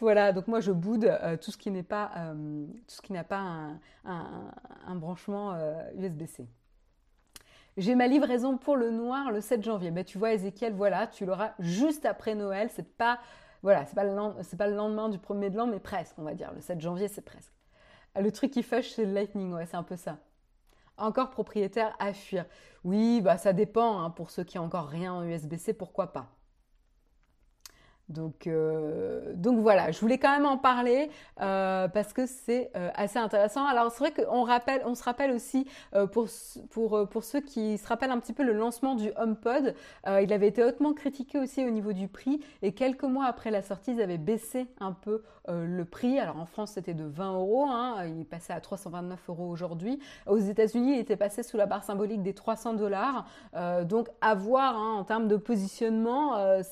[0.00, 2.10] voilà, donc moi je boude tout ce qui n'est pas,
[2.88, 3.68] tout ce qui n'a pas
[4.06, 5.54] un branchement
[5.98, 6.46] USB-C.
[7.80, 9.90] J'ai ma livraison pour le noir le 7 janvier.
[10.04, 12.68] Tu vois, Ezekiel, voilà, tu l'auras juste après Noël.
[12.70, 13.18] C'est pas,
[13.62, 16.34] voilà, c'est pas, le, pas le lendemain du premier de l'an, mais presque, on va
[16.34, 16.52] dire.
[16.52, 17.54] Le 7 janvier, c'est presque.
[18.20, 20.18] Le truc qui fâche, c'est le Lightning, ouais, c'est un peu ça.
[20.98, 22.44] Encore propriétaire à fuir.
[22.84, 24.02] Oui, bah ça dépend.
[24.02, 26.28] Hein, pour ceux qui ont encore rien en USB-C, pourquoi pas.
[28.10, 32.90] Donc, euh, donc voilà, je voulais quand même en parler euh, parce que c'est euh,
[32.94, 33.64] assez intéressant.
[33.64, 35.66] Alors c'est vrai qu'on rappelle, on se rappelle aussi
[36.12, 36.26] pour,
[36.70, 39.74] pour, pour ceux qui se rappellent un petit peu le lancement du HomePod,
[40.06, 43.62] il avait été hautement critiqué aussi au niveau du prix et quelques mois après la
[43.62, 46.18] sortie, ils avaient baissé un peu le prix.
[46.18, 50.00] Alors en France c'était de 20 euros, hein, il est passé à 329 euros aujourd'hui.
[50.26, 53.26] Aux États-Unis, il était passé sous la barre symbolique des 300 dollars.
[53.84, 56.62] donc à voir hein, en termes de positionnement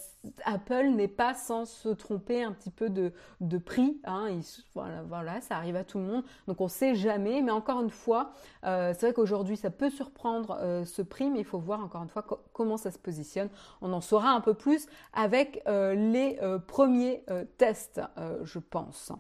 [0.45, 3.13] Apple n'est pas sans se tromper un petit peu de,
[3.59, 4.01] prix.
[4.05, 4.41] Hein.
[4.75, 6.25] voilà, ça arrive à tout le monde.
[6.47, 7.41] Donc on ne sait jamais.
[7.43, 8.33] Mais encore une fois,
[8.65, 12.03] euh, c'est vrai qu'aujourd'hui, ça peut surprendre euh, ce prix, mais il faut voir encore
[12.03, 13.49] une fois comment ça se positionne.
[13.81, 17.25] On en saura un peu plus avec euh, les premiers
[17.57, 18.01] tests,
[18.43, 19.13] je pense.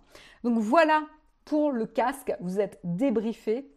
[0.44, 1.02] Donc voilà
[1.44, 2.34] pour le casque.
[2.40, 3.70] Vous êtes débriefé.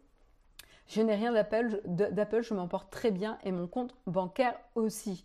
[0.88, 5.22] Je n'ai rien d'Apple, je m'en porte très bien et mon compte bancaire aussi.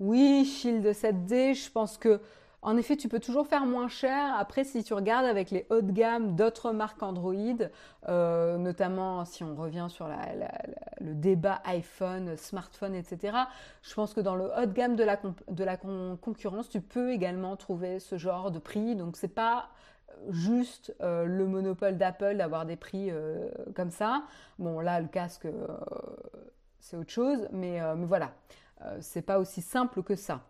[0.00, 2.22] Oui, Shield 7D, je pense que
[2.62, 4.34] en effet, tu peux toujours faire moins cher.
[4.36, 7.34] Après, si tu regardes avec les haut de gamme d'autres marques Android,
[8.08, 13.36] euh, notamment si on revient sur le débat iPhone, smartphone, etc.,
[13.82, 15.04] je pense que dans le haut de gamme de
[15.64, 18.94] la, concurrence, tu peux également trouver ce genre de prix.
[18.94, 19.68] Donc, c'est pas
[20.28, 23.10] juste le monopole d'Apple d'avoir des prix
[23.74, 24.24] comme ça.
[24.58, 25.46] Bon, là, le casque,
[26.78, 28.32] c'est autre chose, mais voilà,
[29.00, 30.42] c'est pas aussi simple que ça.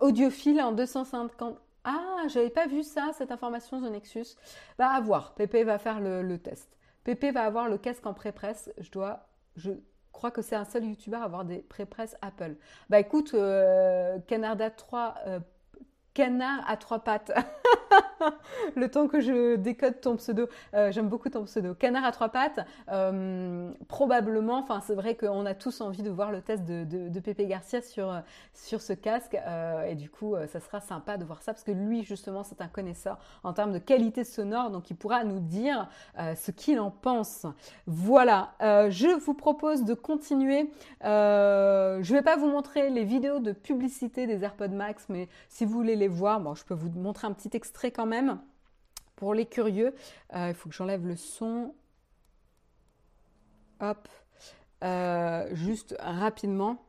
[0.00, 4.36] audiophile en 250 ah, j'avais pas vu ça, cette information de Nexus.
[4.78, 5.34] Bah, à voir.
[5.34, 6.76] Pépé va faire le, test.
[7.04, 8.70] Pépé va avoir le casque en pré-presse.
[8.78, 9.28] Je dois.
[9.56, 9.72] Je
[10.12, 12.56] crois que c'est un seul YouTuber à avoir des pré-presse Apple.
[12.90, 15.14] Bah, écoute, euh, Canada 3.
[16.10, 17.32] Euh, canard à trois pattes.
[18.76, 21.74] le temps que je décode ton pseudo, euh, j'aime beaucoup ton pseudo.
[21.74, 26.30] Canard à trois pattes, euh, probablement, enfin c'est vrai qu'on a tous envie de voir
[26.30, 28.22] le test de, de, Pépé Garcia sur,
[28.54, 31.70] sur ce casque euh, et du coup ça sera sympa de voir ça parce que
[31.70, 35.88] lui justement c'est un connaisseur en termes de qualité sonore donc il pourra nous dire
[36.18, 37.46] ce qu'il en pense.
[37.86, 40.70] Voilà, je vous propose de continuer.
[41.02, 45.66] je ne vais pas vous montrer les vidéos de publicité des AirPods Max mais si
[45.66, 48.40] vous voulez les voir, bon je peux vous montrer un petit extrait quand même.
[49.14, 49.94] Pour les curieux,
[50.34, 51.74] euh, il faut que j'enlève le son.
[53.80, 54.08] Hop.
[54.82, 56.82] Euh, juste rapidement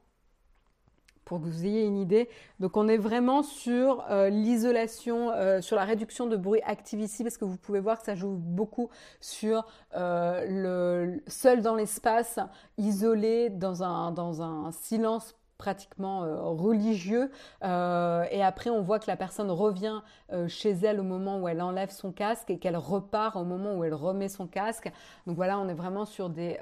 [1.26, 2.30] pour que vous ayez une idée.
[2.60, 7.38] Donc on est vraiment sur euh, l'isolation, sur la réduction de bruit active ici, parce
[7.38, 12.40] que vous pouvez voir que ça joue beaucoup sur le seul dans l'espace,
[12.78, 17.30] isolé dans un, dans un silence pratiquement euh, religieux.
[17.64, 20.02] Euh, et après, on voit que la personne revient
[20.34, 23.76] euh, chez elle au moment où elle enlève son casque et qu'elle repart au moment
[23.76, 24.92] où elle remet son casque.
[25.28, 26.58] Donc voilà, on est vraiment sur, des,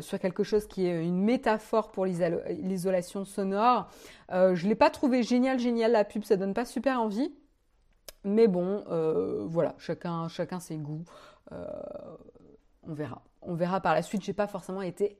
[0.00, 3.90] sur quelque chose qui est une métaphore pour l'isolation sonore.
[4.30, 7.30] je ne l'ai pas trouvé génial, génial la pub, ça donne pas super envie.
[8.24, 8.84] Mais bon,
[9.46, 11.04] voilà, chacun, chacun ses goûts.
[11.50, 13.22] on verra.
[13.42, 14.22] On verra par la suite.
[14.22, 15.18] J'ai pas forcément été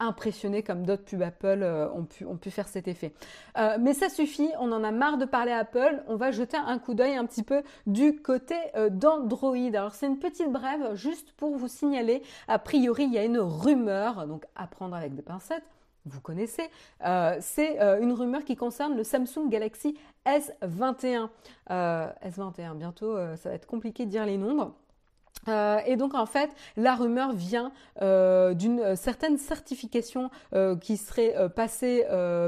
[0.00, 3.12] impressionnés comme d'autres pubs Apple euh, ont, pu, faire cet effet.
[3.58, 6.78] Euh, mais ça suffit, on en a marre de parler Apple, on va jeter un
[6.78, 9.56] coup d'œil un petit peu du côté euh, d'Android.
[9.56, 13.38] Alors c'est une petite brève juste pour vous signaler, a priori il y a une
[13.38, 15.64] rumeur, donc à prendre avec des pincettes,
[16.06, 16.68] vous connaissez,
[17.40, 21.30] c'est une rumeur qui concerne le Samsung Galaxy S21.
[21.70, 24.74] S21, bientôt ça va être compliqué de dire les nombres.
[25.48, 31.34] Euh, et donc en fait, la rumeur vient euh, d'une certaine certification euh, qui serait
[31.54, 32.04] passée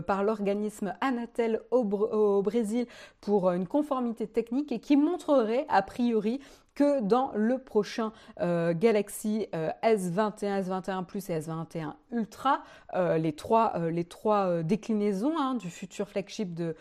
[0.07, 2.87] par l'organisme Anatel au, Brésil
[3.21, 6.41] pour une conformité technique et qui montrerait a priori
[6.77, 9.49] que dans le prochain euh, Galaxy
[9.83, 12.61] S21, S21 Plus et S21 Ultra,
[12.95, 16.77] euh, les trois, euh, les trois déclinaisons hein, du futur flagship de,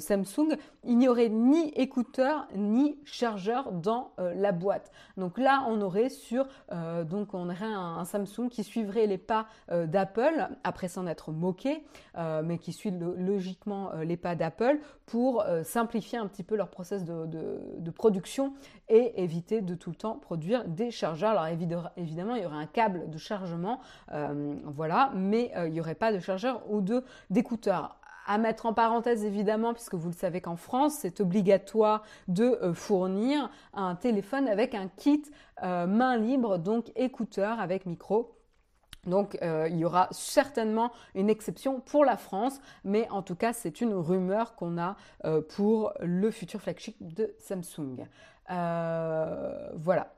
[0.00, 4.90] Samsung, il n'y aurait ni écouteurs ni chargeur dans la boîte.
[5.16, 6.48] Donc là, on aurait sur,
[7.04, 11.84] donc on aurait un, Samsung qui suivrait les pas d'Apple après s'en être moqué,
[12.16, 17.26] mais qui suit logiquement les pas d'Apple pour simplifier un petit peu leur process de,
[17.26, 18.54] de, de production
[18.88, 21.30] et éviter de tout le temps produire des chargeurs.
[21.30, 21.46] Alors
[21.96, 23.80] évidemment, il y aurait un câble de chargement,
[24.12, 28.66] euh, voilà, mais euh, il n'y aurait pas de chargeur ou de d'écouteurs à mettre
[28.66, 33.94] en parenthèse évidemment, puisque vous le savez qu'en France, c'est obligatoire de euh, fournir un
[33.94, 35.22] téléphone avec un kit
[35.62, 38.36] main libre, donc écouteurs avec micro.
[39.06, 43.82] Donc il y aura certainement une exception pour la France, mais en tout cas c'est
[43.82, 44.96] une rumeur qu'on a
[45.48, 48.06] pour le futur flagship de Samsung.
[48.50, 50.12] Euh, voilà.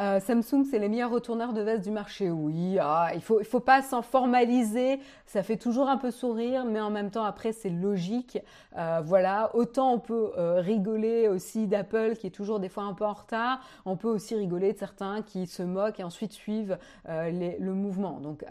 [0.00, 2.28] Euh, Samsung, c'est les meilleurs retourneurs de veste du marché.
[2.28, 4.98] Oui, ah, il faut, il faut pas s'en formaliser.
[5.24, 8.38] Ça fait toujours un peu sourire, mais en même temps, après, c'est logique.
[8.76, 9.54] Euh, voilà.
[9.54, 13.60] Autant on peut rigoler aussi d'Apple, qui est toujours des fois un peu en retard.
[13.86, 18.18] On peut aussi rigoler de certains qui se moquent et ensuite suivent le mouvement.
[18.18, 18.44] Donc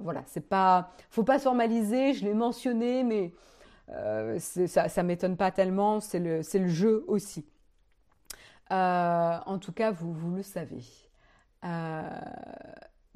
[0.00, 2.12] voilà, c'est pas, faut pas se formaliser.
[2.12, 3.32] Je l'ai mentionné, mais
[3.90, 7.46] euh, ça, ça m'étonne pas tellement, c'est le, le, jeu aussi.
[8.70, 10.84] Euh, en tout cas, vous, vous le savez.
[11.64, 12.10] Euh,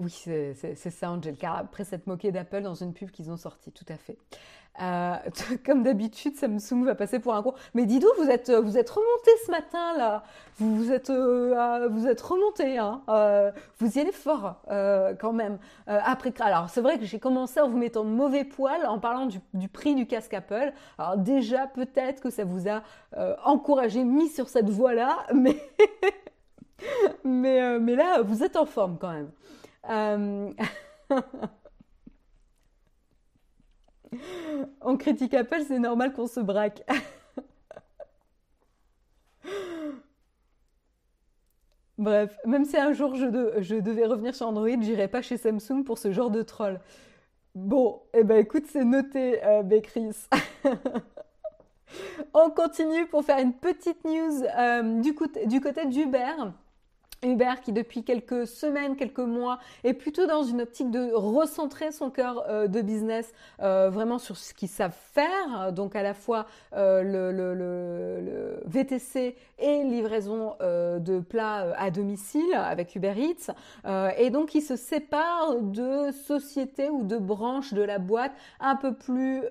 [0.02, 3.72] oui, c'est ça, Angel, car après cette moquée d'Apple dans une pub qu'ils ont sortie,
[3.72, 4.18] tout à fait.
[4.80, 5.14] Euh,
[5.66, 7.54] comme d'habitude, Samsung va passer pour un gros.
[7.74, 10.22] Mais dis vous êtes, vous êtes remonté ce matin là.
[10.58, 11.88] Vous, êtes, euh,
[12.22, 12.78] remonté.
[12.78, 13.02] Hein.
[13.08, 14.62] Euh, vous y allez fort
[15.20, 15.58] quand même.
[15.86, 19.26] après, alors c'est vrai que j'ai commencé en vous mettant de mauvais poils en parlant
[19.26, 20.72] du, prix du casque Apple.
[20.98, 22.82] Alors déjà, peut-être que ça vous a
[23.44, 25.56] encouragé, mis sur cette voie là, mais
[27.24, 29.30] mais, mais là, vous êtes en forme quand même.
[34.80, 36.82] On critique Apple, c'est normal qu'on se braque.
[41.98, 45.98] Bref, même si un jour je, devais revenir sur Android, j'irai pas chez Samsung pour
[45.98, 46.80] ce genre de troll.
[47.54, 50.28] Bon, eh ben écoute, c'est noté, euh, Bécris.
[52.34, 55.14] On continue pour faire une petite news euh, du,
[55.46, 56.34] du côté d'Uber.
[57.22, 62.10] Uber qui depuis quelques semaines, quelques mois est plutôt dans une optique de recentrer son
[62.10, 66.46] cœur euh, de business euh, vraiment sur ce qu'ils savent faire, donc à la fois
[66.74, 73.52] euh, le, le, VTC et livraison de plats à domicile avec Uber Eats,
[74.18, 78.94] et donc ils se séparent de sociétés ou de branches de la boîte un peu
[78.94, 79.42] plus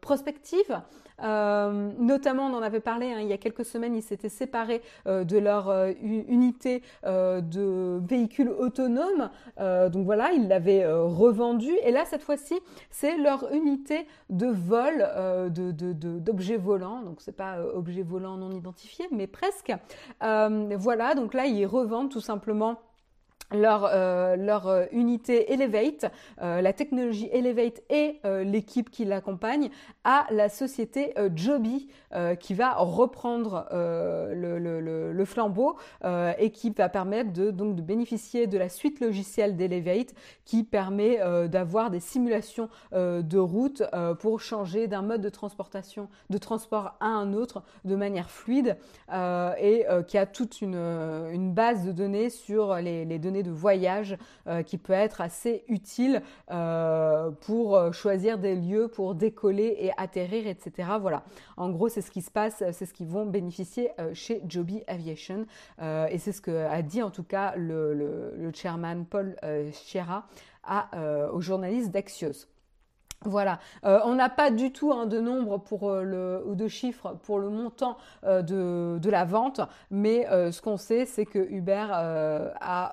[0.00, 0.80] prospectives.
[1.22, 4.82] Euh, notamment, on en avait parlé hein, il y a quelques semaines, ils s'étaient séparés
[5.06, 9.30] euh, de leur euh, unité de véhicules autonomes.
[9.58, 11.72] donc voilà, ils l'avaient revendu.
[11.84, 12.54] Et là, cette fois-ci,
[12.90, 15.06] c'est leur unité de vol
[16.20, 17.02] d'objets volants.
[17.02, 19.72] Donc c'est pas objet volant non identifié, mais presque.
[20.20, 22.78] voilà, donc là, ils revendent tout simplement
[23.52, 26.10] leur, euh, leur euh, unité Elevate,
[26.42, 29.70] euh, la technologie Elevate et l'équipe qui l'accompagne
[30.04, 31.88] à la société Joby
[32.40, 35.76] qui va reprendre le, flambeau
[36.38, 41.18] et qui va permettre de, donc, de bénéficier de la suite logicielle d'Elevate qui permet
[41.48, 43.82] d'avoir des simulations de route
[44.20, 48.76] pour changer d'un mode de transportation, de transport à un autre de manière fluide
[49.12, 54.16] et qui a toute une, une, base de données sur les, les données de voyage
[54.46, 59.90] euh, qui peut être assez utile euh, pour euh, choisir des lieux pour décoller et
[59.96, 60.90] atterrir, etc.
[61.00, 61.22] Voilà.
[61.56, 65.46] En gros, c'est ce qui se passe, c'est ce qu'ils vont bénéficier chez Joby Aviation.
[65.80, 69.36] et c'est ce que a dit en tout cas le, chairman Paul
[69.72, 70.26] Sierra
[70.64, 70.88] à,
[71.32, 72.55] aux journalistes d'Axios.
[73.24, 77.38] Voilà, euh, on n'a pas du tout hein, de nombre euh, ou de chiffres pour
[77.38, 82.92] le montant euh, de, de, la vente, mais ce qu'on sait, c'est que Uber a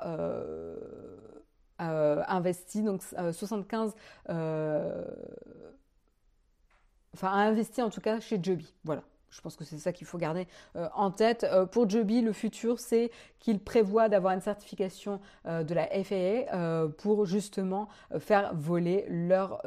[1.79, 3.95] investi donc 75,
[7.13, 8.73] enfin a investi en tout cas chez Joby.
[8.85, 9.03] Voilà.
[9.33, 11.43] Je pense que c'est ça qu'il faut garder euh, en tête.
[11.43, 16.87] Euh, pour Joby, le futur, c'est qu'il prévoit d'avoir une certification euh, de la FAA
[16.99, 17.87] pour justement
[18.19, 19.61] faire voler leurs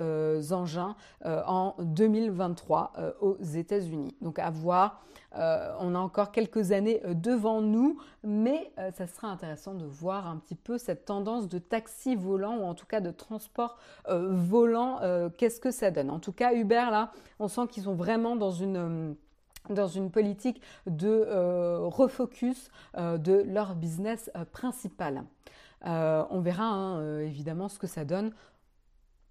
[0.52, 4.14] engins en 2023 aux États-Unis.
[4.20, 5.02] Donc à voir.
[5.34, 10.54] on a encore quelques années devant nous, mais ça sera intéressant de voir un petit
[10.54, 15.00] peu cette tendance de taxi volant ou en tout cas de transport volant.
[15.36, 18.52] Qu'est-ce que ça donne En tout cas, Uber, là, on sent qu'ils sont vraiment dans
[18.52, 19.16] une
[19.70, 25.24] dans une politique de euh, refocus euh, de leur business euh, principal.
[25.84, 28.32] on verra hein, évidemment ce que ça donne.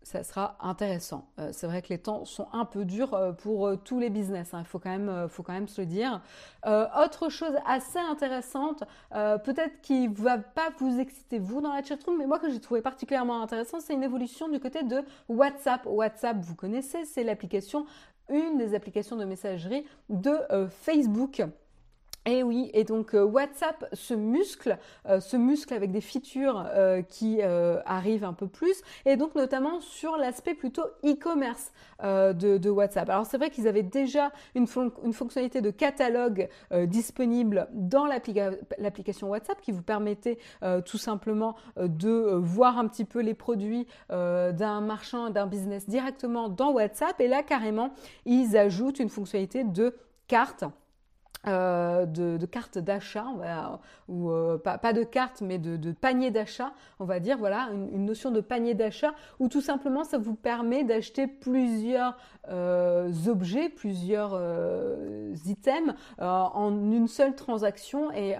[0.03, 1.27] Ça sera intéressant.
[1.51, 4.53] c'est vrai que les temps sont un peu durs pour tous les business.
[4.53, 4.59] Hein.
[4.59, 6.21] Il faut quand même, faut quand même se le dire.
[6.63, 12.27] autre chose assez intéressante, peut-être qui va pas vous exciter vous dans la chatroom, mais
[12.27, 15.87] moi que j'ai trouvé particulièrement intéressant, c'est une évolution du côté de WhatsApp.
[15.87, 17.87] WhatsApp, vous connaissez, c'est l'application
[18.29, 21.41] une des applications de messagerie de euh, Facebook.
[22.27, 26.65] Et oui, et donc euh, WhatsApp se muscle, euh, se muscle avec des features
[27.09, 33.09] qui arrivent un peu plus, et donc notamment sur l'aspect plutôt e-commerce de, WhatsApp.
[33.09, 36.49] Alors c'est vrai qu'ils avaient déjà une, fonctionnalité de catalogue
[36.85, 40.37] disponible dans l'application WhatsApp qui vous permettait
[40.85, 46.71] tout simplement de voir un petit peu les produits d'un marchand, d'un business directement dans
[46.71, 47.91] WhatsApp, et là carrément
[48.25, 49.95] ils ajoutent une fonctionnalité de
[50.27, 50.63] carte
[51.47, 53.25] euh, de, cartes d'achat,
[54.07, 58.31] ou euh, pas, de cartes, mais de, panier d'achat, on va dire, voilà, une, notion
[58.31, 62.17] de panier d'achat, où tout simplement ça vous permet d'acheter plusieurs
[62.49, 64.39] euh, objets, plusieurs
[65.45, 68.35] items en une seule transaction et,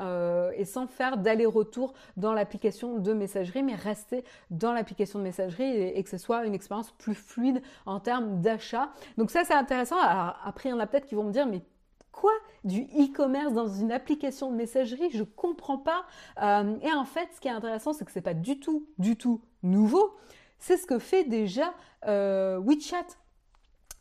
[0.58, 6.00] et sans faire d'aller-retour dans l'application de messagerie, mais rester dans l'application de messagerie et,
[6.00, 8.90] et, que ce soit une expérience plus fluide en termes d'achat.
[9.18, 10.00] Donc ça c'est intéressant.
[10.00, 11.62] Alors après il y en a peut-être qui vont me dire mais
[12.16, 12.32] Quoi
[12.64, 15.10] Du e-commerce dans une application de messagerie?
[15.12, 16.06] Je comprends pas.
[16.42, 19.18] Euh, et en fait, ce qui est intéressant, c'est que c'est pas du tout, du
[19.18, 20.16] tout nouveau.
[20.58, 21.74] C'est ce que fait déjà
[22.08, 23.06] euh, WeChat.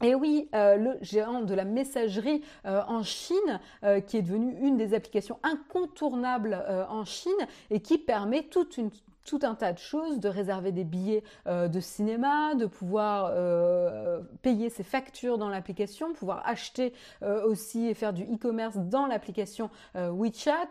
[0.04, 3.60] Et oui, euh, le géant de la messagerie en Chine,
[4.06, 7.32] qui est devenu une des applications incontournables en Chine
[7.70, 8.90] et qui permet toute une
[9.24, 14.20] tout un tas de choses, de réserver des billets euh, de cinéma, de pouvoir euh,
[14.42, 19.70] payer ses factures dans l'application, pouvoir acheter euh, aussi et faire du e-commerce dans l'application
[19.94, 20.68] WeChat.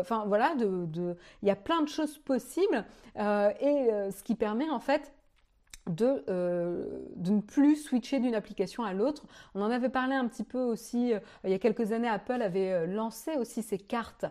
[0.00, 2.84] Enfin voilà, de, il y a plein de choses possibles
[3.16, 5.12] et ce qui permet en fait
[5.88, 6.24] de,
[7.16, 9.24] de, ne plus switcher d'une application à l'autre.
[9.54, 11.12] On en avait parlé un petit peu aussi,
[11.44, 14.26] il y a quelques années, Apple avait lancé aussi ces cartes,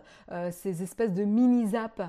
[0.50, 2.02] ces espèces de mini-zaps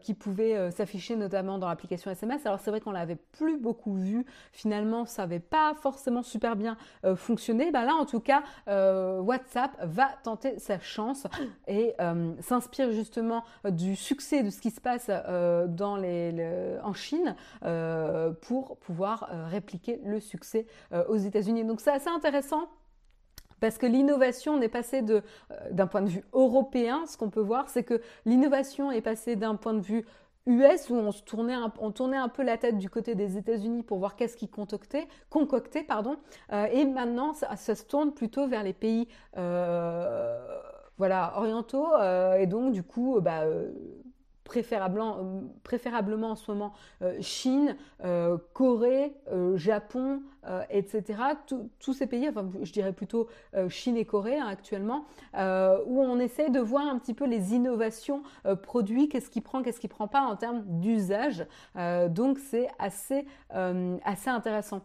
[0.00, 2.46] qui pouvaient s'afficher notamment dans l'application SMS.
[2.46, 6.76] Alors c'est vrai qu'on l'avait plus beaucoup vu, finalement ça n'avait pas forcément super bien
[7.16, 7.72] fonctionné.
[7.72, 11.26] Ben là en tout cas, WhatsApp va tenter sa chance
[11.66, 11.94] et
[12.40, 17.34] s'inspire justement du succès de ce qui se passe en Chine
[18.42, 21.64] pour pouvoir euh, répliquer le succès euh, aux États-Unis.
[21.64, 22.68] Donc c'est assez intéressant
[23.60, 27.40] parce que l'innovation n'est passée de, euh, d'un point de vue européen, ce qu'on peut
[27.40, 30.06] voir, c'est que l'innovation est passée d'un point de vue
[30.46, 33.36] US où on, se tournait un, on tournait un peu la tête du côté des
[33.36, 36.16] États-Unis pour voir qu'est-ce concoctaient, concoctaient pardon,
[36.50, 39.06] et maintenant ça, se tourne plutôt vers les pays
[40.96, 41.88] voilà, orientaux
[42.38, 43.44] et donc du coup bah,
[44.50, 46.72] préférablement, euh, préférablement en ce moment
[47.02, 49.14] euh, Chine, euh, Corée,
[49.54, 50.22] Japon,
[50.70, 51.22] etc.
[51.78, 53.28] tous ces pays, enfin je dirais plutôt
[53.68, 58.22] Chine et Corée hein, actuellement, où on essaie de voir un petit peu les innovations
[58.62, 61.46] produits, qu'est-ce qui prend, qu'est-ce qui prend pas en termes d'usage.
[62.08, 64.80] donc c'est assez, assez intéressant.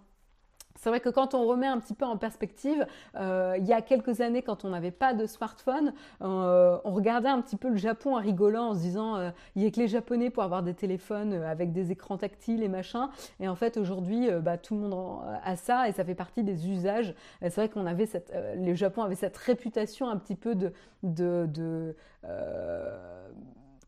[0.76, 3.82] C'est vrai que quand on remet un petit peu en perspective, euh, il y a
[3.82, 7.78] quelques années, quand on n'avait pas de smartphone, euh, on regardait un petit peu le
[7.78, 10.63] Japon en rigolant, en se disant euh, il n'y a que les Japonais pour avoir
[10.63, 13.09] des téléphones avec des écrans tactiles et machin.
[13.39, 16.69] Et en fait, aujourd'hui, bah, tout le monde a ça et ça fait partie des
[16.69, 17.15] usages.
[17.41, 20.73] C'est vrai qu'on avait cette, le Japon cette réputation un petit peu de,
[21.03, 21.95] de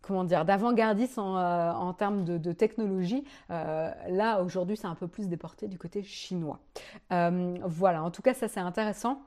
[0.07, 3.23] comment dire, d'avant-gardiste en, euh, termes de, technologie.
[3.51, 6.59] Euh, là, aujourd'hui, c'est un peu plus déporté du côté chinois.
[7.11, 9.21] Euh, voilà, en tout cas, ça c'est intéressant.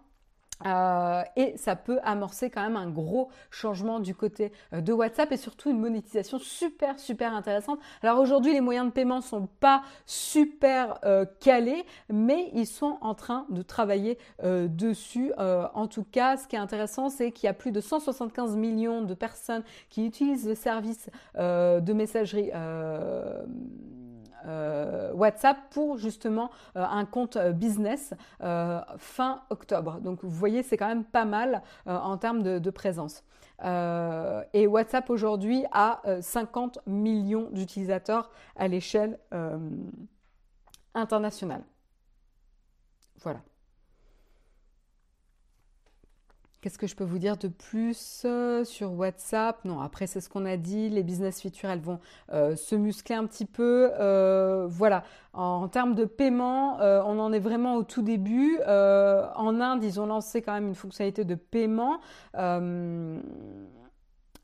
[0.66, 5.32] Euh, et ça peut amorcer quand même un gros changement du côté euh, de WhatsApp
[5.32, 7.78] et surtout une monétisation super super intéressante.
[8.02, 13.14] Alors aujourd'hui les moyens de paiement sont pas super euh, calés, mais ils sont en
[13.14, 15.32] train de travailler dessus.
[15.38, 19.02] en tout cas, ce qui est intéressant, c'est qu'il y a plus de 175 millions
[19.02, 22.50] de personnes qui utilisent le service de messagerie
[24.46, 28.14] euh, WhatsApp pour justement euh, un compte euh, business
[28.96, 30.00] fin octobre.
[30.00, 33.24] Donc vous voyez, c'est quand même pas mal en termes de, présence.
[33.62, 39.18] et WhatsApp aujourd'hui a 50 millions d'utilisateurs à l'échelle
[40.94, 41.62] internationale.
[43.22, 43.40] Voilà.
[46.60, 49.64] Qu'est-ce que je peux vous dire de plus euh, sur WhatsApp?
[49.64, 52.00] Non, après c'est ce qu'on a dit, les business features elles vont
[52.34, 53.90] euh, se muscler un petit peu.
[53.98, 58.58] Euh, voilà, en, termes de paiement, on en est vraiment au tout début.
[58.66, 62.00] en Inde, ils ont lancé quand même une fonctionnalité de paiement.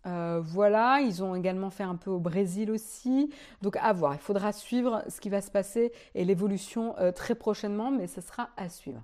[0.02, 3.30] voilà, ils ont également fait un peu au Brésil aussi.
[3.60, 7.90] Donc à voir, il faudra suivre ce qui va se passer et l'évolution très prochainement,
[7.90, 9.02] mais ce sera à suivre.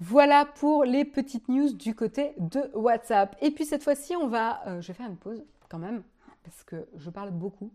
[0.00, 3.36] Voilà pour les petites news du côté de WhatsApp.
[3.40, 6.04] Et puis cette fois-ci, on va, euh, je vais faire une pause quand même
[6.44, 7.72] parce que je parle beaucoup.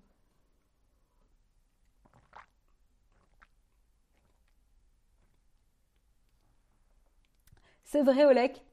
[7.84, 8.64] C'est vrai, Olek.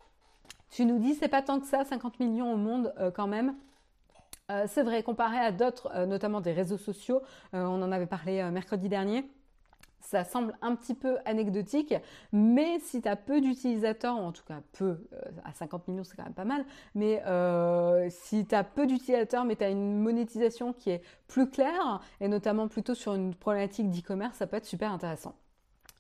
[0.71, 3.57] Tu nous dis, c'est pas tant que ça, 50 millions au monde euh, quand même.
[4.51, 7.21] Euh, c'est vrai, comparé à d'autres, notamment des réseaux sociaux,
[7.53, 9.29] on en avait parlé mercredi dernier
[10.01, 11.95] ça semble un petit peu anecdotique,
[12.33, 16.17] mais si tu as peu d'utilisateurs, en tout cas peu, euh, à 50 millions c'est
[16.17, 20.01] quand même pas mal, mais euh, si tu as peu d'utilisateurs, mais tu as une
[20.01, 24.67] monétisation qui est plus claire, et notamment plutôt sur une problématique d'e-commerce, ça peut être
[24.67, 25.35] super intéressant.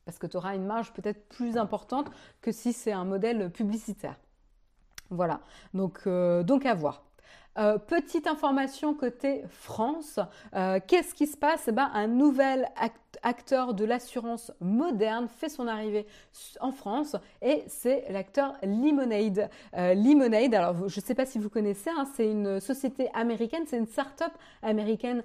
[0.05, 4.16] Parce que tu auras une marge peut-être plus importante que si c'est un modèle publicitaire.
[5.11, 5.40] Voilà,
[5.74, 7.05] donc, euh, donc à voir.
[7.88, 10.18] Petite information côté France,
[10.86, 11.68] qu'est-ce qui se passe?
[11.68, 13.09] Eh ben, Un nouvel acteur
[13.74, 16.06] de l'assurance moderne fait son arrivée
[16.60, 19.50] en France et c'est l'acteur Lemonade.
[19.76, 23.64] Euh, Lemonade, alors je ne sais pas si vous connaissez, hein, c'est une société américaine,
[23.66, 25.22] c'est une start-up américaine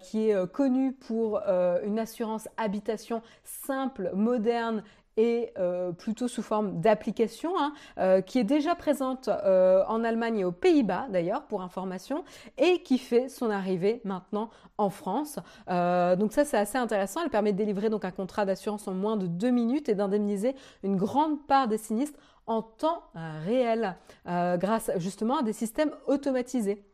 [0.00, 1.40] qui est connue pour
[1.84, 4.82] une assurance habitation simple, moderne
[5.16, 10.40] et euh, plutôt sous forme d'application, hein, euh, qui est déjà présente euh, en Allemagne
[10.40, 12.24] et aux Pays-Bas d'ailleurs pour information,
[12.58, 15.38] et qui fait son arrivée maintenant en France.
[15.68, 19.16] donc ça c'est assez intéressant, elle permet de délivrer donc un contrat d'assurance en moins
[19.16, 23.02] de deux minutes et d'indemniser une grande part des sinistres en temps
[23.44, 23.96] réel
[24.26, 26.84] grâce justement à des systèmes automatisés.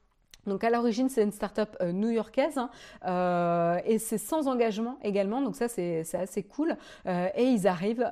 [0.47, 2.70] Donc à l'origine c'est une start-up euh, new-yorkaise hein,
[3.07, 6.76] euh, et c'est sans engagement également, donc ça c'est assez cool.
[7.07, 8.09] Euh, et ils arrivent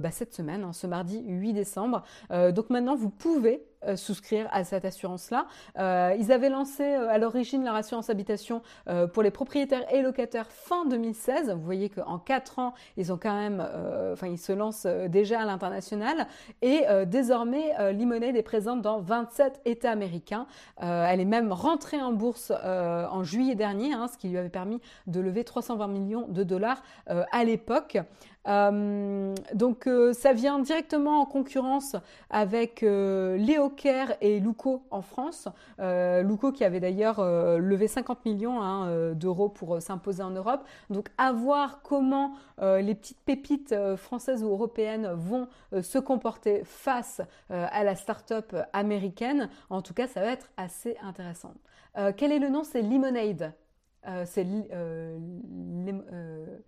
[0.00, 2.02] bah, cette semaine, hein, ce mardi 8 décembre.
[2.30, 3.64] donc maintenant vous pouvez
[3.96, 5.46] souscrire à cette assurance-là.
[6.18, 8.62] ils avaient lancé à l'origine leur assurance habitation
[9.12, 11.50] pour les propriétaires et locataires fin 2016.
[11.52, 13.66] Vous voyez qu'en 4 ans, ils ont quand même,
[14.12, 16.26] enfin, se lancent déjà à l'international.
[16.62, 20.46] Et désormais, Lemonade est présente dans 27 États américains.
[20.78, 24.80] elle est même rentrée en bourse en juillet dernier, hein, ce qui lui avait permis
[25.06, 27.98] de lever 320 millions de dollars à l'époque.
[28.46, 31.96] Euh, donc euh, ça vient directement en concurrence
[32.28, 35.48] avec euh, Léo Kerr et Luco en France.
[35.78, 40.64] Luco qui avait d'ailleurs levé 50 millions hein, d'euros pour s'imposer en Europe.
[40.90, 45.48] Donc à voir comment les petites pépites françaises ou européennes vont
[45.82, 47.20] se comporter face
[47.50, 49.48] à la start-up américaine.
[49.70, 51.54] En tout cas, ça va être assez intéressant.
[52.16, 52.64] quel est le nom?
[52.64, 53.52] C'est Lemonade.
[54.24, 56.58] c'est euh,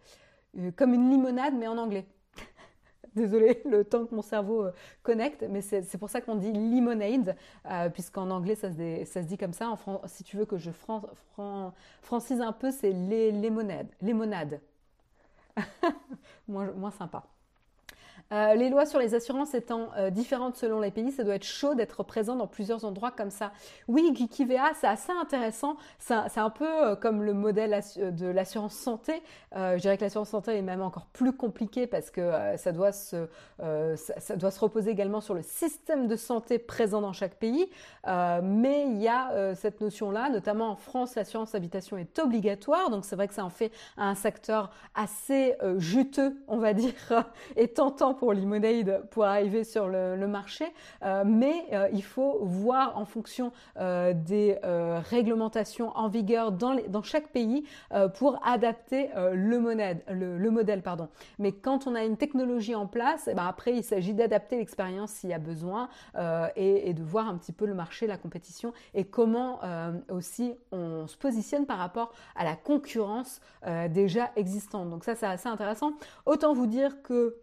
[0.76, 2.06] comme une limonade, mais en anglais.
[3.14, 7.36] Désolée, le temps que mon cerveau euh, connecte, mais c'est pour ça qu'on dit limonade,
[7.70, 9.70] euh, puisqu'en anglais ça se, dit comme ça.
[9.70, 10.70] En si tu veux que je
[12.02, 13.88] francise un peu, c'est les limonades.
[14.00, 14.60] Limonade.
[16.48, 17.24] moins, moins sympa.
[18.32, 21.44] Euh, les lois sur les assurances étant euh, différentes selon les pays, ça doit être
[21.44, 23.52] chaud d'être présent dans plusieurs endroits comme ça.
[23.86, 25.76] Oui, Geekivea, c'est assez intéressant.
[25.98, 29.22] C'est un, peu euh, comme le modèle de l'assurance santé.
[29.54, 33.28] je dirais que l'assurance santé est même encore plus compliqué parce que ça, doit se,
[33.58, 37.68] ça, doit se reposer également sur le système de santé présent dans chaque pays.
[38.06, 42.90] mais il y a cette notion-là, notamment en France, l'assurance habitation est obligatoire.
[42.90, 46.92] Donc c'est vrai que ça en fait un secteur assez juteux, on va dire,
[47.56, 50.66] et tentant pour Lemonade pour arriver sur le, marché,
[51.02, 54.58] euh, mais euh, il faut voir en fonction euh, des
[55.10, 57.64] réglementations en vigueur dans, les, dans chaque pays
[58.14, 60.82] pour adapter le, monade, le, modèle.
[60.82, 61.08] Pardon.
[61.38, 65.10] Mais quand on a une technologie en place, eh ben après il s'agit d'adapter l'expérience
[65.10, 65.88] s'il y a besoin
[66.56, 69.60] et, et, de voir un petit peu le marché, la compétition et comment
[70.10, 73.40] aussi on se positionne par rapport à la concurrence
[73.90, 74.90] déjà existante.
[74.90, 75.92] Donc ça c'est assez intéressant.
[76.24, 77.36] Autant vous dire que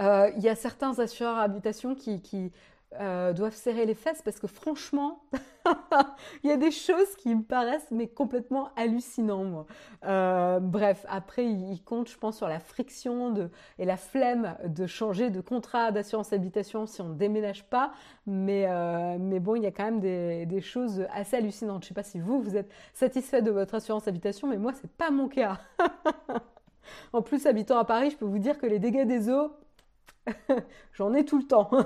[0.00, 2.52] il y a certains assureurs habitation qui,
[3.00, 5.24] euh, doivent serrer les fesses parce que franchement,
[6.44, 9.66] il y a des choses qui me paraissent mais complètement hallucinantes.
[10.04, 15.30] Euh, bref, après, ils comptent, je pense, sur la friction et la flemme de changer
[15.30, 17.90] de contrat d'assurance habitation si on ne déménage pas.
[18.26, 18.68] Mais,
[19.18, 21.82] mais bon, il y a quand même des, choses assez hallucinantes.
[21.82, 24.72] Je ne sais pas si vous, vous êtes satisfait de votre assurance habitation, mais moi,
[24.72, 25.58] ce n'est pas mon cas.
[27.12, 29.50] en plus, habitant à Paris, je peux vous dire que les dégâts des eaux,
[30.92, 31.70] J'en ai tout le temps.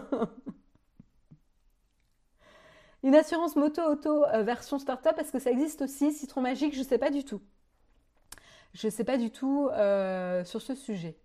[3.04, 6.84] Une assurance moto-auto euh, version startup, est-ce que ça existe aussi Citron Magique, je ne
[6.84, 7.40] sais pas du tout.
[8.74, 11.16] Je ne sais pas du tout euh, sur ce sujet.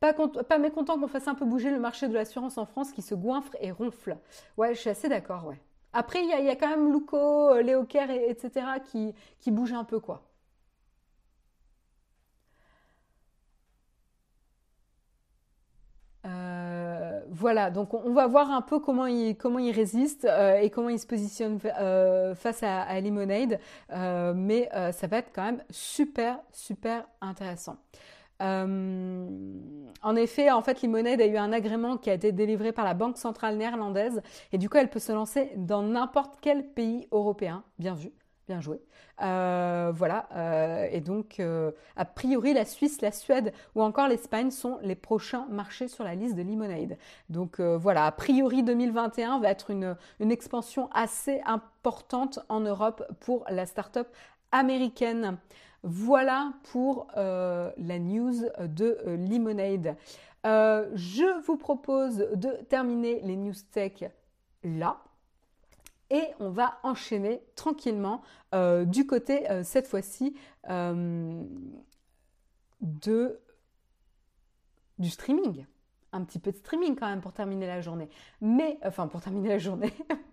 [0.00, 3.14] Pas, mécontent qu'on fasse un peu bouger le marché de l'assurance en France qui se
[3.14, 4.18] goinfre et ronfle.
[4.56, 5.60] Ouais, je suis assez d'accord, ouais.
[5.92, 8.66] Après, il y, a quand même Luco, euh, Léo Kerr, etc.
[8.84, 10.31] qui, qui bougent un peu, quoi.
[17.34, 21.06] Voilà, donc on va voir un peu comment il, résiste euh, et comment il se
[21.06, 23.58] positionne euh, face à, Lemonade.
[23.90, 27.76] Euh, mais ça va être quand même super, super intéressant.
[28.38, 32.92] en effet, en fait, Lemonade a eu un agrément qui a été délivré par la
[32.92, 34.20] Banque centrale néerlandaise
[34.52, 37.64] et du coup, elle peut se lancer dans n'importe quel pays européen.
[37.78, 38.12] Bien vu,
[38.52, 38.82] bien joué.
[39.22, 44.50] Euh, voilà, euh, et donc euh, a priori la Suisse, la Suède ou encore l'Espagne
[44.50, 46.98] sont les prochains marchés sur la liste de Lemonade.
[47.30, 53.44] Donc voilà, a priori 2021 va être une, une expansion assez importante en Europe pour
[53.48, 54.08] la start-up
[54.50, 55.38] américaine.
[55.82, 59.96] Voilà pour la news de Lemonade.
[60.44, 64.04] je vous propose de terminer les news tech
[64.62, 64.98] là
[66.12, 68.22] et on va enchaîner tranquillement
[68.54, 70.36] euh, du côté, euh, cette fois-ci,
[70.68, 71.42] euh,
[72.82, 73.40] de,
[74.98, 75.66] du streaming.
[76.12, 78.10] Un petit peu de streaming quand même pour terminer la journée.
[78.42, 79.92] Mais, enfin pour terminer la journée,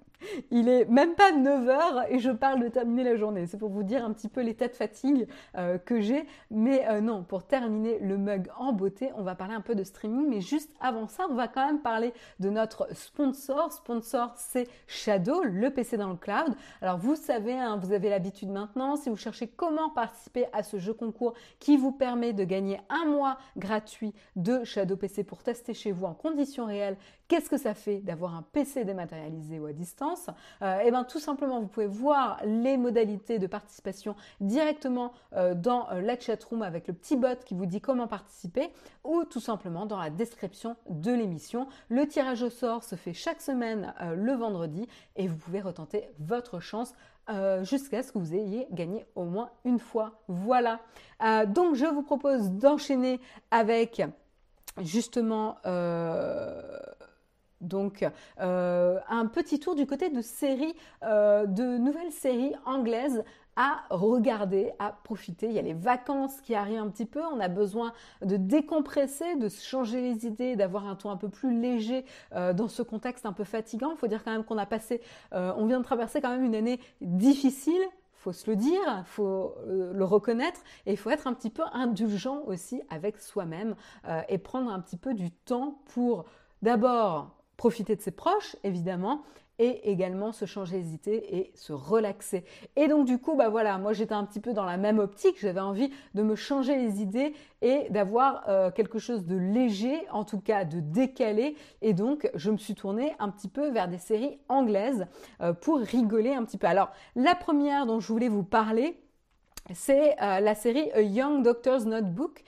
[0.51, 3.45] Il est même pas 9h et je parle de terminer la journée.
[3.47, 6.25] C'est pour vous dire un petit peu l'état de fatigue euh, que j'ai.
[6.51, 9.83] Mais euh, non, pour terminer le mug en beauté, on va parler un peu de
[9.83, 10.27] streaming.
[10.27, 13.71] Mais juste avant ça, on va quand même parler de notre sponsor.
[13.71, 16.55] Sponsor, c'est Shadow, le PC dans le cloud.
[16.81, 20.77] Alors vous savez, hein, vous avez l'habitude maintenant, si vous cherchez comment participer à ce
[20.77, 25.73] jeu concours qui vous permet de gagner un mois gratuit de Shadow PC pour tester
[25.73, 26.97] chez vous en conditions réelles,
[27.29, 30.29] qu'est-ce que ça fait d'avoir un PC dématérialisé ou à distance
[30.61, 35.13] et eh ben tout simplement vous pouvez voir les modalités de participation directement
[35.55, 38.73] dans la chat room avec le petit bot qui vous dit comment participer
[39.03, 41.67] ou tout simplement dans la description de l'émission.
[41.87, 46.59] Le tirage au sort se fait chaque semaine le vendredi et vous pouvez retenter votre
[46.59, 46.93] chance
[47.29, 50.19] euh, jusqu'à ce que vous ayez gagné au moins une fois.
[50.27, 50.79] Voilà.
[51.23, 53.19] Euh, donc je vous propose d'enchaîner
[53.51, 54.01] avec
[54.79, 56.79] justement euh,
[57.61, 58.05] donc
[58.37, 63.23] un petit tour du côté de séries, de nouvelles séries anglaises
[63.59, 65.47] à regarder, à profiter.
[65.47, 67.21] Il y a les vacances qui arrivent un petit peu.
[67.25, 67.91] On a besoin
[68.21, 72.69] de décompresser, de changer les idées, d'avoir un ton un peu plus léger euh, dans
[72.69, 73.91] ce contexte un peu fatigant.
[73.91, 75.01] Il faut dire quand même qu'on a passé,
[75.33, 77.81] euh, on vient de traverser quand même une année difficile
[78.13, 81.63] faut se le dire, faut euh, le reconnaître et il faut être un petit peu
[81.71, 83.75] indulgent aussi avec soi-même
[84.27, 86.25] et prendre un petit peu du temps pour
[86.61, 89.21] d'abord profiter de ses proches évidemment
[89.59, 92.45] et également se changer les idées et se relaxer.
[92.77, 95.35] Et donc du coup, bah voilà, moi j'étais un petit peu dans la même optique,
[95.41, 100.23] j'avais envie de me changer les idées et d'avoir euh, quelque chose de léger, en
[100.23, 101.57] tout cas de décalé.
[101.81, 105.05] Et donc je me suis tournée un petit peu vers des séries anglaises
[105.41, 106.67] euh, pour rigoler un petit peu.
[106.67, 108.97] Alors la première dont je voulais vous parler,
[109.73, 112.43] c'est euh, la série A Young Doctor's Notebook,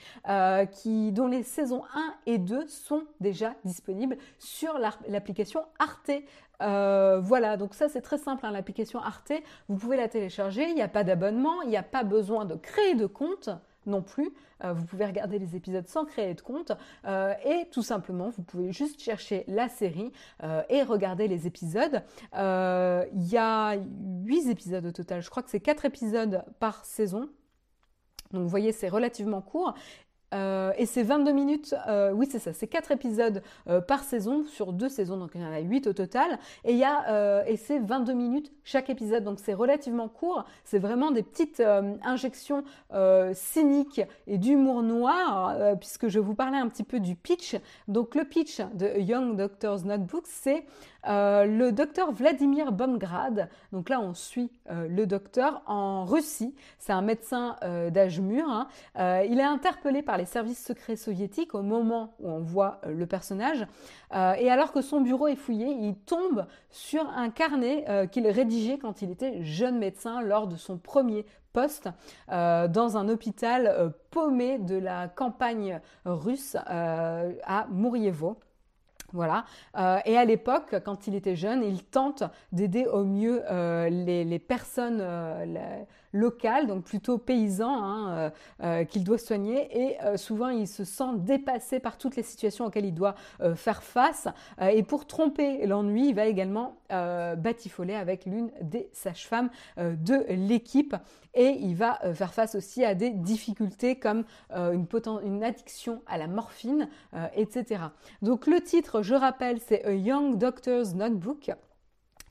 [0.71, 6.11] qui, dont les saisons 1 et 2 sont déjà disponibles sur l'application Arte.
[6.61, 9.33] Euh, voilà, donc ça c'est très simple, hein, l'application Arte,
[9.67, 12.55] vous pouvez la télécharger, il n'y a pas d'abonnement, il n'y a pas besoin de
[12.55, 13.49] créer de compte
[13.85, 14.31] non plus.
[14.63, 16.71] Euh, vous pouvez regarder les épisodes sans créer de compte
[17.05, 20.11] euh, et tout simplement vous pouvez juste chercher la série
[20.69, 22.03] et regarder les épisodes.
[22.33, 27.29] Il y a 8 épisodes au total, je crois que c'est 4 épisodes par saison.
[28.31, 29.73] Donc vous voyez, c'est relativement court.
[30.33, 34.45] Euh, et c'est 22 minutes, euh, oui c'est ça, c'est 4 épisodes euh, par saison
[34.45, 36.39] sur deux saisons, donc il y en a 8 au total.
[36.63, 40.45] Et, y a, et c'est 22 minutes chaque épisode, donc c'est relativement court.
[40.63, 41.61] C'est vraiment des petites
[42.03, 42.63] injections
[43.33, 47.55] cyniques et d'humour noir, puisque je vous parlais un petit peu du pitch.
[47.87, 50.65] Donc le pitch de Young Doctor's Notebook, c'est
[51.07, 56.93] euh, le docteur Vladimir Bomgrad, donc là on suit euh, le docteur en Russie, c'est
[56.93, 58.67] un médecin euh, d'âge mûr, hein.
[59.27, 63.65] il est interpellé par les services secrets soviétiques au moment où on voit le personnage,
[64.13, 69.01] et alors que son bureau est fouillé, il tombe sur un carnet qu'il rédigeait quand
[69.01, 71.89] il était jeune médecin lors de son premier poste
[72.27, 78.37] dans un hôpital paumé de la campagne russe à Mourievo.
[79.13, 79.45] Voilà.
[79.77, 84.39] Euh, et à l'époque, quand il était jeune, il tente d'aider au mieux euh, les,
[84.39, 85.83] personnes euh,
[86.13, 88.31] locales, donc plutôt paysans, hein,
[88.89, 89.67] qu'il doit soigner.
[89.71, 93.15] Et souvent, il se sent dépassé par toutes les situations auxquelles il doit
[93.55, 94.27] faire face.
[94.61, 100.95] et pour tromper l'ennui, il va également batifoler avec l'une des sages-femmes de l'équipe
[101.33, 104.87] et il va euh, faire face aussi à des difficultés comme euh, une,
[105.23, 107.83] une, addiction à la morphine, euh, etc.
[108.21, 111.51] Donc le titre, je rappelle, c'est A Young Doctor's Notebook.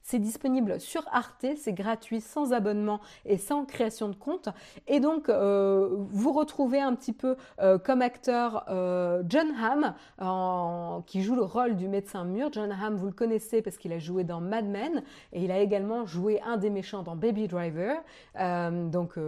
[0.03, 4.49] C'est disponible sur Arte, c'est gratuit, sans abonnement et sans création de compte.
[4.89, 11.23] Et donc, euh, vous retrouvez un petit peu euh, comme acteur euh, John Hamm, qui
[11.23, 12.49] joue le rôle du médecin mûr.
[12.53, 15.59] John Hamm, vous le connaissez parce qu'il a joué dans Mad Men et il a
[15.59, 18.03] également joué un des méchants dans Baby Driver.
[18.37, 19.19] donc,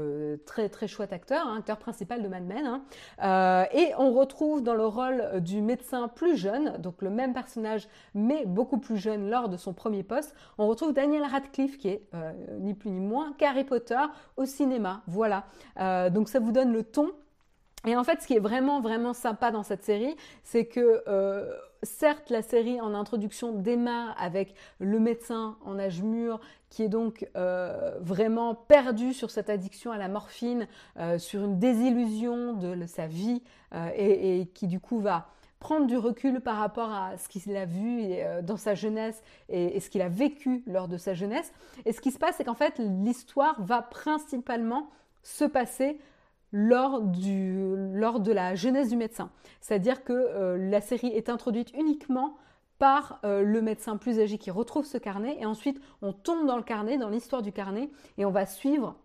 [0.46, 2.82] très très chouette acteur, hein, acteur principal de Mad Men.
[3.20, 3.66] Hein.
[3.72, 8.44] et on retrouve dans le rôle du médecin plus jeune, donc le même personnage mais
[8.46, 10.34] beaucoup plus jeune lors de son premier poste.
[10.72, 14.00] Retrouve Daniel Radcliffe qui est euh, ni plus ni moins qu'Harry Potter
[14.36, 15.02] au cinéma.
[15.06, 15.44] Voilà.
[15.78, 17.12] Euh, donc ça vous donne le ton.
[17.86, 20.14] Et en fait, ce qui est vraiment vraiment sympa dans cette série,
[20.44, 21.52] c'est que euh,
[21.82, 26.38] certes la série en introduction démarre avec le médecin en âge mûr
[26.70, 30.66] qui est donc vraiment perdu sur cette addiction à la morphine,
[31.18, 33.42] sur une désillusion de sa vie
[33.94, 35.28] et, qui du coup va
[35.62, 39.78] prendre du recul par rapport à ce qu'il a vu euh, dans sa jeunesse et,
[39.78, 41.52] ce qu'il a vécu lors de sa jeunesse.
[41.84, 44.90] Et ce qui se passe, c'est qu'en fait, l'histoire va principalement
[45.22, 46.00] se passer
[46.50, 49.30] lors, du, lors de la jeunesse du médecin.
[49.60, 52.36] C'est-à-dire que euh, la série est introduite uniquement
[52.80, 56.56] par euh, le médecin plus âgé qui retrouve ce carnet et ensuite on tombe dans
[56.56, 57.88] le carnet, dans l'histoire du carnet
[58.18, 58.96] et on va suivre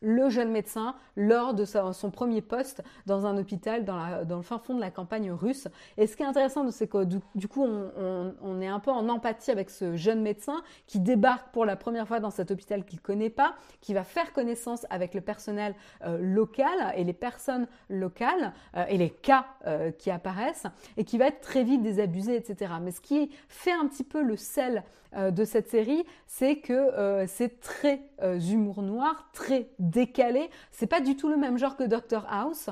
[0.00, 4.74] le jeune médecin lors de son premier poste dans un hôpital dans, le fin fond
[4.74, 5.68] de la campagne russe.
[5.96, 9.50] Et ce qui est intéressant, c'est que du, coup, on, est un peu en empathie
[9.50, 13.02] avec ce jeune médecin qui débarque pour la première fois dans cet hôpital qu'il ne
[13.02, 15.74] connaît pas, qui va faire connaissance avec le personnel
[16.04, 21.18] euh, local et les personnes locales euh, et les cas euh, qui apparaissent et qui
[21.18, 22.72] va être très vite désabusé, etc.
[22.80, 24.84] Mais ce qui fait un petit peu le sel
[25.16, 30.50] de cette série, c'est que c'est très humour noir, très décalé.
[30.70, 32.70] C'est pas du tout le même genre que Doctor House.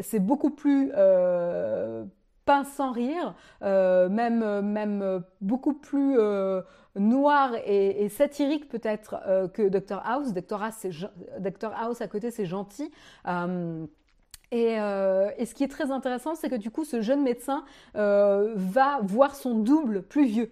[0.00, 0.92] c'est beaucoup plus
[2.44, 6.18] pince sans rire, même, même beaucoup plus
[6.96, 10.32] noir et, satirique peut-être euh, que Dr House.
[10.32, 10.86] Dr House,
[11.74, 12.90] House à côté, c'est gentil.
[13.26, 13.86] Euh,
[14.52, 17.64] euh, et, ce qui est très intéressant, c'est que du coup, ce jeune médecin
[17.94, 20.50] va voir son double plus vieux.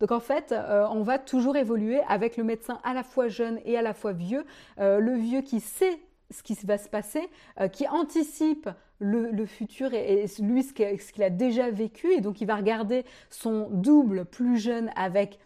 [0.00, 0.54] Donc en fait,
[0.90, 4.12] on va toujours évoluer avec le médecin à la fois jeune et à la fois
[4.12, 4.44] vieux.
[4.78, 5.98] le vieux qui sait
[6.30, 7.28] ce qui va se passer,
[7.72, 8.68] qui anticipe
[9.00, 10.72] le, futur et, lui ce
[11.12, 12.12] qu'il a déjà vécu.
[12.12, 15.38] Et donc il va regarder son double plus jeune avec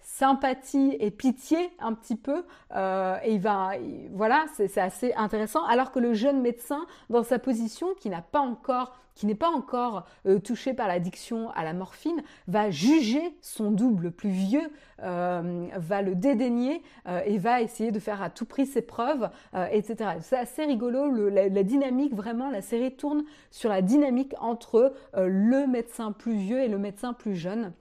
[0.00, 2.44] sympathie et pitié un petit peu
[2.74, 3.70] euh, et il va
[4.10, 8.40] voilà c'est assez intéressant alors que le jeune médecin dans sa position qui n'a pas
[8.40, 13.70] encore qui n'est pas encore euh, touché par l'addiction à la morphine va juger son
[13.70, 14.10] double.
[14.10, 14.70] Plus vieux
[15.02, 16.82] euh, va le dédaigner
[17.26, 19.28] et va essayer de faire à tout prix ses preuves
[19.70, 25.66] etc c'est assez rigolo la, dynamique vraiment la série tourne sur la dynamique entre le
[25.66, 27.72] médecin plus vieux et le médecin plus jeune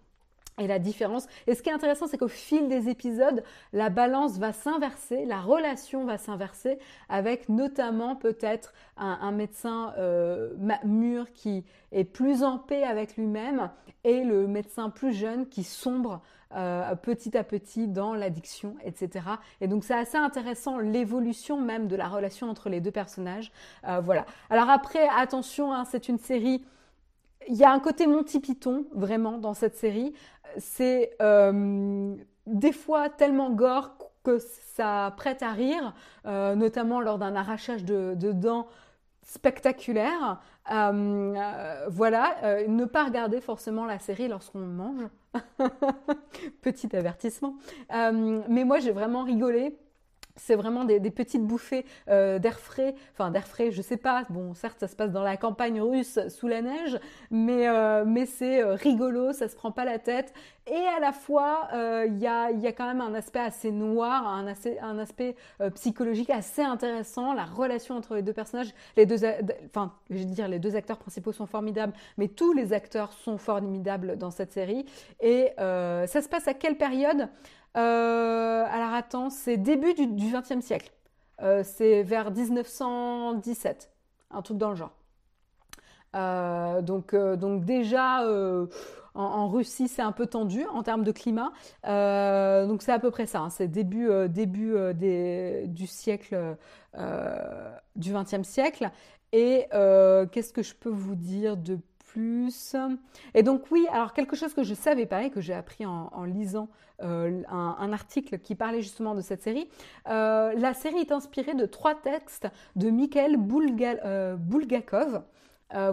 [0.60, 1.28] et la différence.
[1.48, 3.44] Et ce qui est intéressant, c'est qu'au fil des épisodes,
[3.74, 6.78] la balance va s'inverser, la relation va s'inverser,
[7.10, 10.52] avec notamment peut-être un, médecin euh,
[10.84, 13.70] mûr qui est plus en paix avec lui-même
[14.04, 16.22] et le médecin plus jeune qui sombre
[16.56, 19.26] euh, petit à petit dans l'addiction, etc.
[19.62, 23.52] Et donc c'est assez intéressant l'évolution même de la relation entre les deux personnages.
[23.88, 24.26] Euh, voilà.
[24.50, 26.64] Alors après, attention, hein, c'est une série
[27.48, 30.14] il y a un côté Monty Python vraiment dans cette série.
[30.58, 32.16] C'est euh,
[32.46, 34.38] des fois tellement gore que
[34.76, 35.94] ça prête à rire,
[36.26, 38.68] euh, notamment lors d'un arrachage de, dents
[39.24, 40.42] spectaculaire.
[40.72, 45.08] Euh, voilà, ne pas regarder forcément la série lorsqu'on mange.
[46.62, 47.56] Petit avertissement.
[47.90, 49.78] mais moi, j'ai vraiment rigolé
[50.36, 54.24] c'est vraiment des, petites bouffées euh, d'air frais, enfin d'air frais, je sais pas.
[54.30, 56.98] Bon, certes, ça se passe dans la campagne russe sous la neige,
[57.30, 60.34] mais, euh, c'est euh, rigolo, ça se prend pas la tête.
[60.68, 61.70] Et à la fois,
[62.06, 64.48] il y a, quand même un aspect assez noir, un,
[65.00, 65.36] aspect
[65.74, 67.34] psychologique assez intéressant.
[67.34, 69.18] La relation entre les deux personnages, les deux,
[69.66, 73.40] enfin, je veux dire, les deux acteurs principaux sont formidables, mais tous les acteurs sont
[73.40, 74.86] formidables dans cette série.
[75.20, 77.28] Et ça se passe à quelle période?
[77.78, 80.92] Euh, alors attends, c'est début du XXe siècle.
[81.42, 83.92] Euh, c'est vers 1917,
[84.32, 84.92] un truc dans le genre.
[86.16, 88.26] Euh, donc, donc déjà,
[89.14, 91.52] en, Russie, c'est un peu tendu en termes de climat.
[91.84, 93.40] donc c'est à peu près ça.
[93.40, 93.50] Hein.
[93.50, 94.76] c'est début, début
[95.68, 96.58] du siècle,
[97.96, 98.92] du XXe siècle.
[99.32, 101.80] Et qu'est-ce que je peux vous dire de
[102.12, 102.76] plus?
[103.34, 106.26] Et donc oui, alors quelque chose que je savais pas et que j'ai appris en
[106.26, 106.68] lisant
[107.02, 109.68] euh, un, article qui parlait justement de cette série.
[110.10, 113.38] Euh, la série est inspirée de trois textes de Mikhail
[114.06, 115.24] euh, Bulgakov.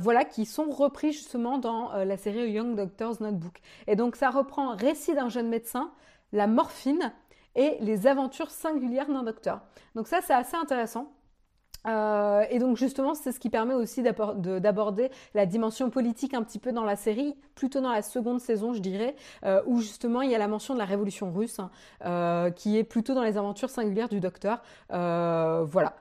[0.00, 3.61] voilà, qui sont repris justement dans la série Young Doctor's Notebook.
[3.86, 5.92] Et donc ça reprend Récit d'un jeune médecin,
[6.32, 7.12] la morphine
[7.54, 9.61] et les aventures singulières d'un docteur.
[9.94, 11.12] Donc ça c'est assez intéressant.
[11.86, 16.58] Euh, et donc justement, c'est ce qui permet aussi d'aborder la dimension politique un petit
[16.58, 19.14] peu dans la série, plutôt dans la seconde saison, je dirais,
[19.44, 21.70] euh, où justement il y a la mention de la révolution russe, hein,
[22.04, 24.62] euh, qui est plutôt dans les aventures singulières du docteur.
[24.90, 25.94] voilà.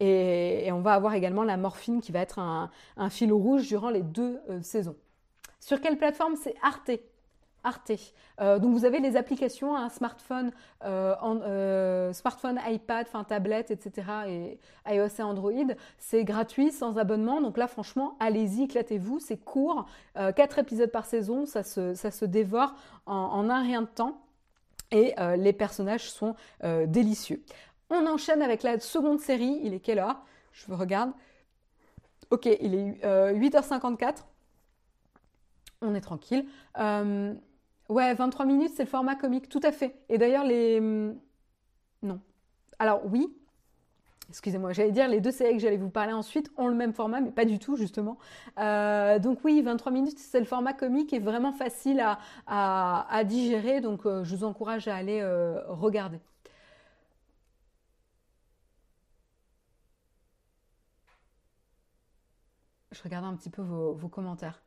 [0.00, 3.90] Et, on va avoir également la morphine qui va être un, un fil rouge durant
[3.90, 4.96] les deux saisons.
[5.60, 6.34] Sur quelle plateforme?
[6.36, 6.90] C'est Arte.
[7.64, 7.92] Arte.
[8.40, 10.52] Euh, donc vous avez les applications, un smartphone,
[10.84, 14.06] euh, euh, smartphone, iPad, tablette, etc.
[14.28, 15.52] et iOS et Android.
[15.98, 17.40] C'est gratuit, sans abonnement.
[17.40, 19.18] Donc là, franchement, allez-y, éclatez-vous.
[19.18, 19.86] C'est court,
[20.36, 22.74] quatre épisodes par saison, ça se, ça se dévore
[23.06, 24.20] en, un rien de temps.
[24.90, 27.42] Et les personnages sont délicieux.
[27.90, 29.60] On enchaîne avec la seconde série.
[29.64, 30.22] Il est quelle heure?
[30.52, 31.10] Je regarde.
[32.30, 34.24] Ok, il est 8h54.
[35.80, 36.46] On est tranquille.
[37.88, 39.94] Ouais, 23 minutes, c'est le format comique, tout à fait.
[40.08, 40.78] Et d'ailleurs, les.
[40.78, 41.18] Hum,
[42.02, 42.20] non.
[42.78, 43.28] Alors, oui.
[44.30, 47.20] Excusez-moi, j'allais dire les deux séries que j'allais vous parler ensuite ont le même format,
[47.20, 48.18] mais pas du tout justement.
[48.58, 53.80] Euh, donc oui, 23 minutes, c'est le format comique et vraiment facile à, à, digérer,
[53.80, 56.20] donc euh, je vous encourage à aller euh, regarder.
[62.92, 64.63] Je regarde un petit peu vos, vos commentaires.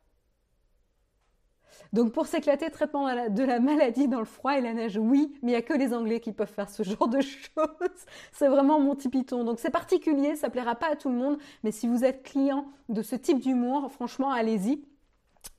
[1.92, 5.52] Donc pour s'éclater, traitement de la maladie dans le froid et la neige, oui, mais
[5.52, 8.06] il n'y a que les Anglais qui peuvent faire ce genre de choses.
[8.32, 9.44] C'est vraiment mon petit piton.
[9.44, 12.66] Donc c'est particulier, ça plaira pas à tout le monde, mais si vous êtes client
[12.88, 14.82] de ce type d'humour, franchement, allez-y.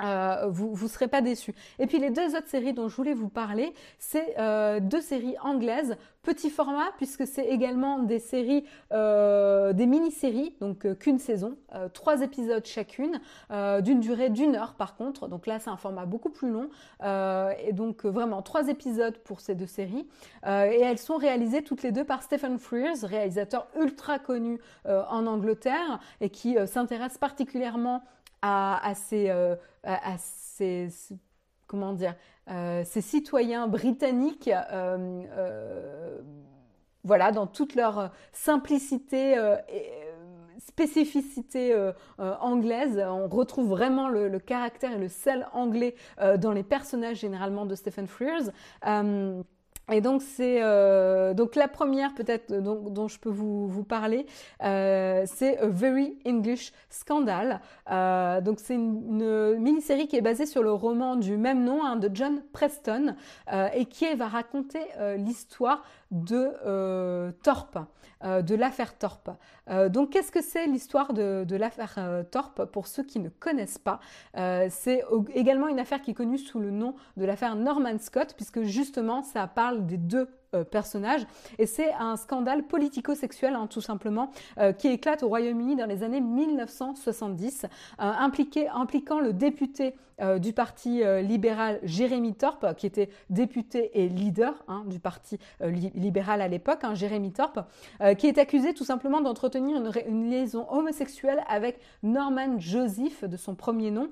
[0.01, 1.53] Euh, vous ne serez pas déçus.
[1.77, 5.36] Et puis les deux autres séries dont je voulais vous parler, c'est euh, deux séries
[5.43, 8.63] anglaises, petit format puisque c'est également des séries,
[8.93, 11.57] euh, des mini-séries, donc qu'une saison,
[11.93, 13.19] trois épisodes chacune,
[13.82, 15.27] d'une durée d'une heure par contre.
[15.27, 16.69] Donc là c'est un format beaucoup plus long
[17.01, 20.07] et donc vraiment trois épisodes pour ces deux séries.
[20.45, 25.99] et elles sont réalisées toutes les deux par Stephen Frears, réalisateur ultra connu en Angleterre
[26.21, 28.03] et qui s'intéresse particulièrement
[28.41, 29.55] à, euh,
[30.17, 30.89] ces,
[31.67, 32.15] comment dire,
[32.49, 36.17] euh, citoyens britanniques, euh,
[37.03, 39.33] voilà, dans toute leur simplicité
[39.69, 39.91] et
[40.59, 41.73] spécificité
[42.17, 43.01] anglaise.
[43.07, 45.95] On retrouve vraiment le, le, caractère et le sel anglais
[46.37, 48.51] dans les personnages généralement de Stephen Frears.
[49.91, 54.25] Et donc c'est euh, donc la première peut-être dont, je peux vous, vous parler,
[54.63, 57.61] euh, c'est A Very English Scandal.
[57.91, 61.95] Euh, donc c'est une, mini-série qui est basée sur le roman du même nom hein,
[61.95, 63.15] de John Preston
[63.73, 64.79] et qui va raconter
[65.17, 67.80] l'histoire de Thorpe.
[68.26, 69.30] Euh, de l'affaire Torp.
[69.70, 72.66] Euh, donc qu'est-ce que c'est l'histoire de, l'affaire euh, Torp?
[72.66, 74.01] Pour ceux qui ne connaissent pas
[74.70, 78.64] C'est également une affaire qui est connue sous le nom de l'affaire Norman Scott puisque
[78.64, 81.27] justement ça parle des deux euh, personnage.
[81.59, 86.01] Et c'est un scandale politico-sexuel, hein, tout simplement, euh, qui éclate au Royaume-Uni dans les
[86.01, 87.67] années 1970, euh,
[87.99, 89.95] impliquant le député
[90.41, 96.49] du parti libéral Jérémy Thorpe, qui était député et leader hein, du parti libéral à
[96.49, 97.61] l'époque, hein, Jérémy Thorpe,
[98.17, 103.55] qui est accusé tout simplement d'entretenir une, une liaison homosexuelle avec Norman Joseph, de son
[103.55, 104.09] premier nom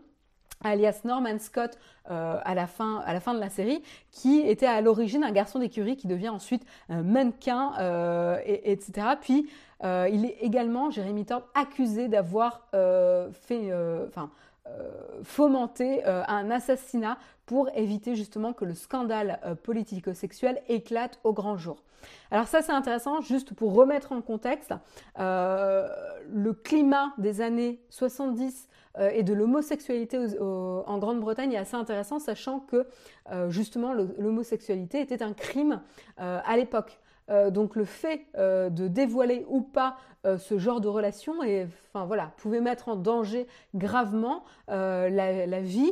[0.64, 1.78] alias Norman Scott
[2.10, 5.32] euh, à, la fin, à la fin de la série, qui était à l'origine un
[5.32, 9.08] garçon d'écurie qui devient ensuite un mannequin, euh, et, etc.
[9.20, 9.50] Puis
[9.84, 13.74] euh, il est également, Jérémy Thorpe, accusé d'avoir fait,
[14.08, 14.30] enfin,
[15.24, 21.84] fomenté un assassinat pour éviter justement que le scandale politico-sexuel éclate au grand jour.
[22.32, 24.74] Alors ça c'est intéressant, juste pour remettre en contexte,
[25.18, 28.68] le climat des années 70
[29.00, 32.88] euh, et de l'homosexualité en Grande-Bretagne est assez intéressant, sachant que
[33.32, 35.82] euh, justement l'homosexualité était un crime
[36.20, 37.00] euh, à l'époque.
[37.52, 41.34] donc le fait de dévoiler ou pas ce genre de relation
[41.94, 45.92] voilà, pouvait mettre en danger gravement la, vie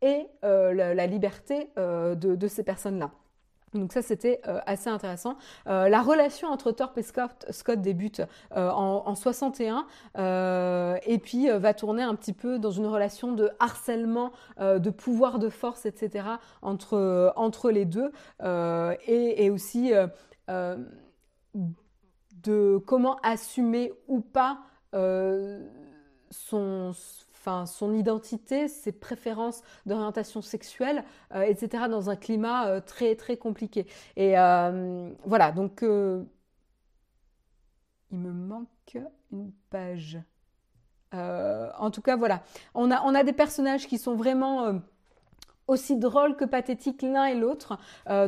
[0.00, 3.12] et la, liberté de, ces personnes-là.
[3.74, 5.36] Donc ça c'était euh, assez intéressant.
[5.66, 8.20] Euh, la relation entre Thorpe et Scott, Scott débute
[8.56, 9.86] euh, en, en, 61
[11.06, 15.48] et puis va tourner un petit peu dans une relation de harcèlement, de pouvoir de
[15.48, 16.26] force, etc.
[16.60, 18.12] entre, entre les deux
[19.06, 19.92] et, aussi
[22.42, 24.58] de comment assumer ou pas
[26.30, 26.92] son
[27.42, 31.84] enfin son identité, ses préférences d'orientation sexuelle, euh, etc.
[31.90, 33.86] dans un climat euh, très très compliqué.
[34.16, 35.88] Et euh, voilà, donc il
[38.18, 38.98] me manque
[39.32, 40.18] une page.
[41.12, 42.42] en tout cas, voilà,
[42.74, 44.80] on a, on a des personnages qui sont vraiment
[45.66, 47.78] aussi drôles que pathétiques l'un et l'autre.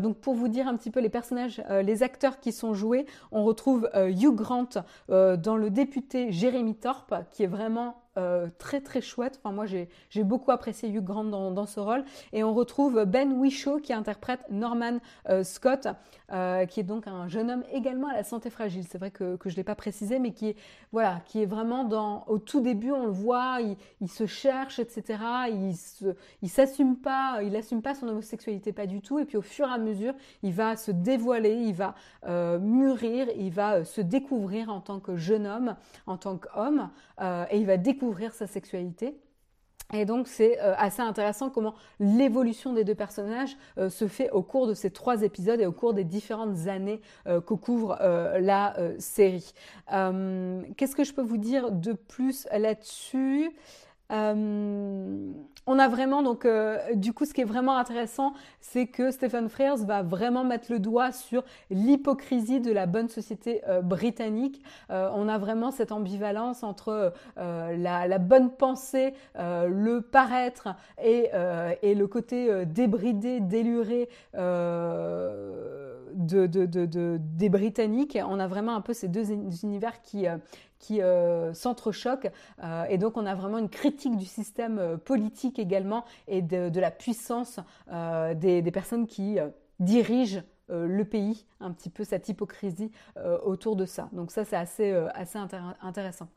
[0.00, 3.44] donc pour vous dire un petit peu les personnages, les acteurs qui sont joués, on
[3.44, 4.70] retrouve Hugh Grant
[5.08, 9.40] dans le député Jérémy Thorpe, qui est vraiment euh, très très chouette.
[9.42, 9.88] Enfin, moi j'ai
[10.22, 12.04] beaucoup apprécié Hugh Grant dans, ce rôle.
[12.32, 14.98] Et on retrouve Ben Whishaw qui interprète Norman
[15.28, 15.88] euh, Scott,
[16.32, 18.84] euh, qui est donc un jeune homme également à la santé fragile.
[18.88, 20.56] C'est vrai que, que je ne l'ai pas précisé, mais qui est,
[20.92, 22.24] voilà, qui est vraiment dans.
[22.28, 23.58] Au tout début, on le voit,
[24.00, 25.18] il, se cherche, etc.
[25.50, 29.18] Il se, il s'assume pas, il assume pas son homosexualité, pas du tout.
[29.18, 31.94] Et puis au fur et à mesure, il va se dévoiler, il va
[32.58, 35.74] mûrir, il va se découvrir en tant que jeune homme,
[36.06, 36.90] en tant qu'homme,
[37.20, 39.16] et il va découvrir sa sexualité.
[39.92, 44.42] Et donc c'est euh, assez intéressant comment l'évolution des deux personnages euh, se fait au
[44.42, 47.98] cours de ces trois épisodes et au cours des différentes années euh, que couvre
[48.40, 49.52] la série.
[49.88, 53.50] Qu'est-ce que je peux vous dire de plus là-dessus?
[54.12, 55.32] Euh,
[55.66, 59.48] on a vraiment donc euh, du coup ce qui est vraiment intéressant c'est que Stephen
[59.48, 64.62] Frears va vraiment mettre le doigt sur l'hypocrisie de la bonne société euh, britannique.
[64.90, 70.68] on a vraiment cette ambivalence entre la, bonne pensée, le paraître
[71.02, 74.08] et, le côté débridé, déluré
[76.14, 78.18] de, des Britanniques.
[78.26, 79.32] On a vraiment un peu ces deux
[79.62, 80.26] univers qui,
[80.78, 81.00] qui
[81.52, 82.30] s'entrechoquent.
[82.88, 87.60] et donc on a vraiment une critique du système politique également et de, la puissance
[88.34, 89.38] des, des, personnes qui
[89.80, 92.90] dirigent le pays, un petit peu cette hypocrisie
[93.44, 94.08] autour de ça.
[94.12, 95.38] Donc ça c'est assez, assez
[95.80, 96.28] intéressant.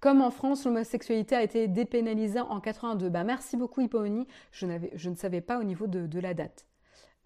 [0.00, 3.08] Comme en France, l'homosexualité a été dépénalisée en 82.
[3.08, 6.66] Bah, merci beaucoup Hipponie, je, je, ne savais pas au niveau de, la date.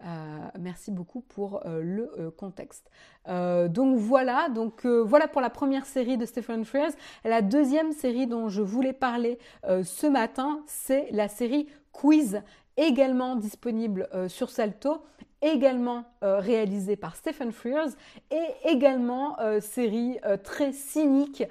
[0.05, 2.89] Euh, merci beaucoup pour euh, le euh, contexte.
[3.25, 6.91] donc voilà, donc voilà pour la première série de Stephen Frears.
[7.23, 12.41] La deuxième série dont je voulais parler ce matin, c'est la série Quiz,
[12.75, 15.03] également disponible sur Salto
[15.41, 17.91] également euh, réalisé par Stephen Frears
[18.31, 21.43] et également série très cynique,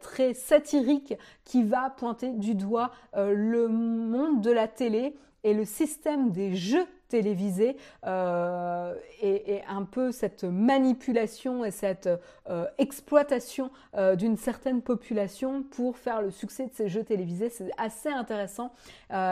[0.00, 1.14] très satirique
[1.44, 5.14] qui va pointer du doigt le monde de la télé
[5.44, 12.08] et le système des jeux télévisés euh, et, un peu cette manipulation et cette
[12.48, 17.48] euh, exploitation euh, d'une certaine population pour faire le succès de ces jeux télévisés.
[17.48, 18.72] C'est assez intéressant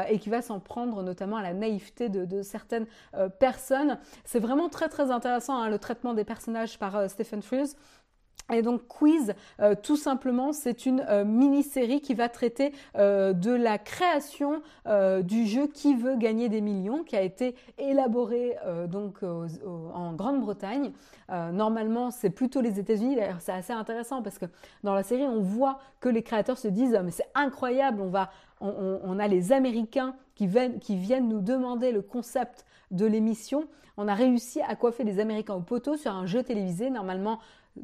[0.08, 2.86] et qui va s'en prendre notamment à la naïveté de, certaines
[3.38, 3.98] personnes.
[4.24, 7.68] C'est vraiment très très intéressant hein, le traitement des personnages par Stephen Frears.
[8.52, 13.50] Et donc Quiz, euh, tout simplement, c'est une euh, mini-série qui va traiter euh, de
[13.50, 14.62] la création
[15.22, 18.56] du jeu Qui veut gagner des millions, qui a été élaboré
[18.88, 20.92] donc en Grande-Bretagne.
[21.52, 23.16] normalement, c'est plutôt les États-Unis.
[23.16, 24.46] D'ailleurs, c'est assez intéressant parce que
[24.84, 28.30] dans la série, on voit que les créateurs se disent mais c'est incroyable, on va,
[28.60, 33.64] on, a les Américains qui viennent, qui viennent nous demander le concept de l'émission.
[33.96, 36.90] On a réussi à coiffer les Américains au poteau sur un jeu télévisé.
[36.90, 37.40] Normalement,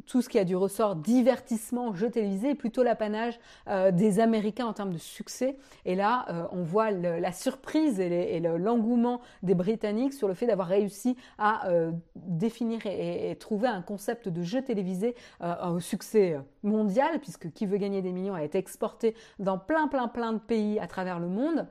[0.07, 3.38] tout ce qui a du ressort divertissement, jeu télévisé, est plutôt l'apanage
[3.68, 5.57] euh, des Américains en termes de succès.
[5.84, 10.68] Et là, euh, on voit la surprise et, l'engouement des Britanniques sur le fait d'avoir
[10.68, 17.18] réussi à euh, définir et, et, trouver un concept de jeu télévisé au succès mondial,
[17.20, 20.78] puisque Qui veut gagner des millions a été exporté dans plein, plein, plein de pays
[20.78, 21.66] à travers le monde.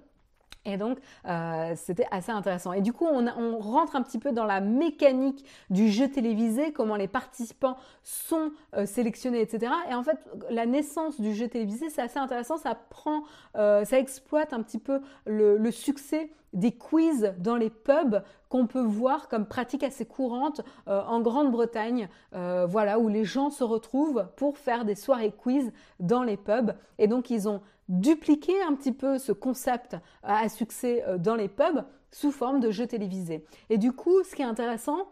[0.65, 2.73] Et donc, euh, c'était assez intéressant.
[2.73, 6.71] Et du coup, on, on, rentre un petit peu dans la mécanique du jeu télévisé,
[6.71, 9.71] comment les participants sont euh, sélectionnés, etc.
[9.89, 10.17] Et en fait,
[10.51, 12.57] la naissance du jeu télévisé, c'est assez intéressant.
[12.57, 13.23] Ça prend,
[13.55, 18.67] euh, ça exploite un petit peu le, le succès des quiz dans les pubs qu'on
[18.67, 23.63] peut voir comme pratique assez courante euh, en Grande-Bretagne, euh, voilà, où les gens se
[23.63, 26.73] retrouvent pour faire des soirées quiz dans les pubs.
[26.99, 27.61] Et donc, ils ont
[27.91, 32.71] dupliquer un petit peu ce concept à succès euh, dans les pubs sous forme de
[32.71, 33.45] jeux télévisés.
[33.69, 35.09] Et du coup, ce qui est intéressant,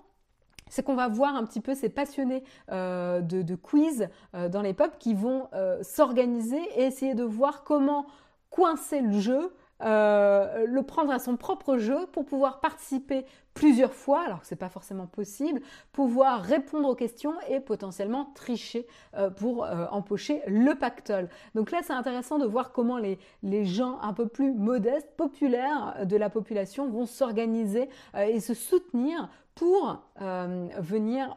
[0.70, 4.74] c'est qu'on va voir un petit peu ces passionnés euh, de, quiz euh, dans les
[4.74, 5.50] pubs qui vont
[5.82, 8.06] s'organiser et essayer de voir comment
[8.50, 14.22] coincer le jeu euh, le prendre à son propre jeu pour pouvoir participer plusieurs fois,
[14.26, 15.62] alors que ce n'est pas forcément possible,
[15.94, 21.30] pouvoir répondre aux questions et potentiellement tricher euh, pour euh, empocher le pactole.
[21.56, 26.06] Donc là, c'est intéressant de voir comment les, les, gens un peu plus modestes, populaires
[26.06, 31.34] de la population vont s'organiser et se soutenir pour venir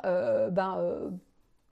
[0.50, 1.12] ben,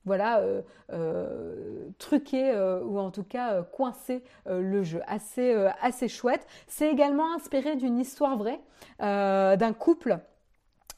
[0.05, 5.01] voilà, euh, euh, truquer euh, ou en tout cas coincer le jeu.
[5.07, 6.47] Assez, chouette.
[6.67, 8.61] C'est également inspiré d'une histoire vraie
[8.99, 10.19] d'un couple.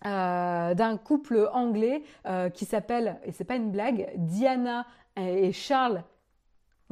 [0.04, 2.02] d'un couple anglais
[2.54, 4.86] qui s'appelle, et c'est pas une blague, Diana
[5.16, 6.02] et Charles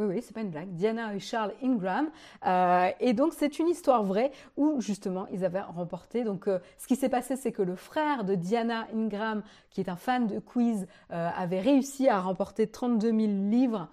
[0.00, 0.70] oui, oui, c'est pas une blague.
[0.70, 2.08] Diana et Charles Ingram.
[2.46, 6.24] Euh, et donc, c'est une histoire vraie où, justement, ils avaient remporté.
[6.24, 9.90] Donc, euh, ce qui s'est passé, c'est que le frère de Diana Ingram, qui est
[9.90, 13.18] un fan de quiz, euh, avait réussi à remporter 32 000
[13.50, 13.88] livres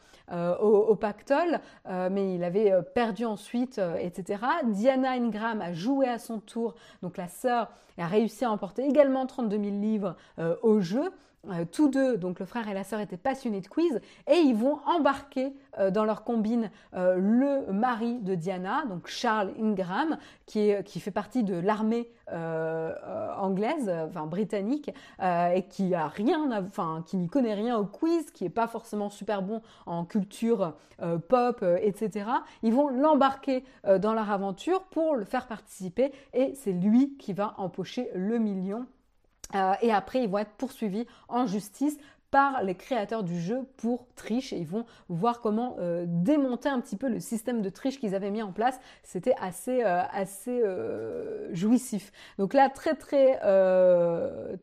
[0.59, 4.43] au, pactole, mais il avait perdu ensuite, etc.
[4.65, 6.75] Diana Ingram a joué à son tour.
[7.01, 10.17] Donc, la sœur a réussi à remporter également 32 000 livres
[10.63, 11.13] au jeu.
[11.49, 14.55] Euh, tous deux, donc le frère et la sœur, étaient passionnés de quiz et ils
[14.55, 20.73] vont embarquer euh, dans leur combine euh, le mari de Diana, donc Charles Ingram, qui,
[20.99, 22.09] fait partie de l'armée
[23.37, 24.91] anglaise, enfin britannique,
[25.21, 29.09] et qui a rien, enfin qui n'y connaît rien au quiz, qui n'est pas forcément
[29.09, 30.73] super bon en culture
[31.29, 32.25] pop, etc.
[32.63, 33.63] Ils vont l'embarquer
[33.99, 38.87] dans leur aventure pour le faire participer et c'est lui qui va empocher le million
[39.55, 41.97] euh, et après, ils vont être poursuivis en justice
[42.29, 46.81] par les créateurs du jeu pour triche et ils vont voir comment euh, démonter un
[46.81, 48.77] petit peu le système de triche qu'ils avaient mis en place.
[49.03, 50.61] C'était assez, euh, assez
[51.51, 52.11] jouissif.
[52.37, 53.39] Donc là, très très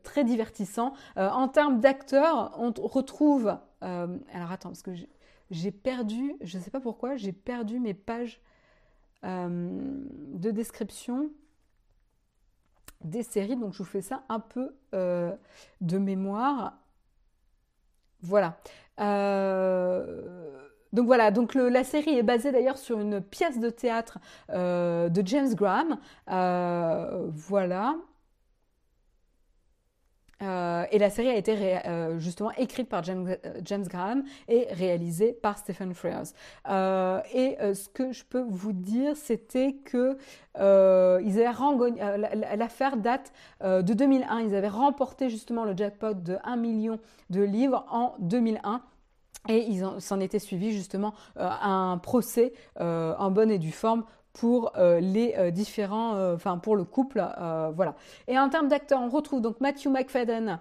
[0.02, 0.92] très divertissant.
[1.16, 3.56] en termes d'acteurs, on retrouve.
[3.80, 4.92] alors attends, parce que
[5.50, 8.40] j'ai perdu, je ne sais pas pourquoi, j'ai perdu mes pages
[9.22, 11.30] de description.
[13.04, 13.56] Des séries.
[13.56, 16.78] Donc je vous fais ça un peu de mémoire.
[18.22, 18.56] Voilà.
[20.92, 24.18] Donc voilà, donc la série est basée d'ailleurs sur une pièce de théâtre
[24.50, 25.98] de James Graham.
[26.26, 27.96] voilà.
[30.44, 35.32] Euh, et la série a été euh, justement écrite par James, euh, Graham et réalisée
[35.32, 36.26] par Stephen Frears.
[37.34, 40.16] et ce que je peux vous dire, c'était que
[40.54, 43.32] avaient l'affaire date
[43.62, 44.40] de 2001.
[44.40, 46.98] Ils avaient remporté justement le jackpot de 1 million
[47.30, 48.82] de livres en 2001.
[49.48, 54.04] Et ils s'en étaient suivis justement un procès en bonne et due forme
[54.34, 57.24] pour euh, les euh, différents, euh, enfin pour le couple,
[57.74, 57.94] voilà.
[58.28, 60.58] Et en termes d'acteurs, on retrouve donc Matthew McFadden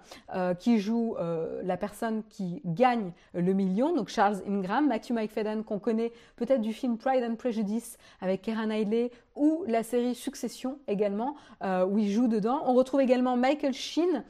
[0.58, 1.16] qui joue
[1.62, 6.72] la personne qui gagne le million, donc Charles Ingram, Matthew McFadden qu'on connaît peut-être du
[6.72, 12.28] film Pride and Prejudice avec Keira Knightley ou la série Succession également où il joue
[12.28, 12.62] dedans.
[12.66, 14.24] On retrouve également Michael Sheen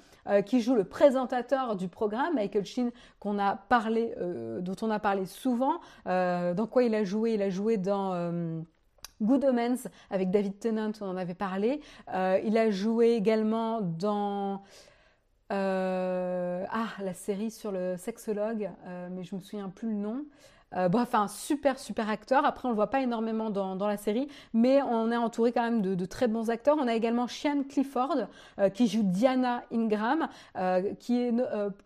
[0.46, 4.14] qui joue le présentateur du programme, Michael Sheen qu'on a parlé,
[4.60, 5.80] dont on a parlé souvent.
[6.06, 8.64] dans quoi il a joué Il a joué dans
[9.24, 11.80] Good Omens avec David Tennant, on en avait parlé.
[12.12, 14.62] Euh, il a joué également dans
[15.52, 20.24] euh, ah la série sur le sexologue, euh, mais je me souviens plus le nom.
[20.90, 22.44] bref, un super super acteur.
[22.44, 25.82] Après, on le voit pas énormément dans, la série, mais on est entouré quand même
[25.82, 26.76] de, très bons acteurs.
[26.80, 28.26] On a également Shian Clifford
[28.74, 30.28] qui joue Diana Ingram,
[30.98, 31.32] qui est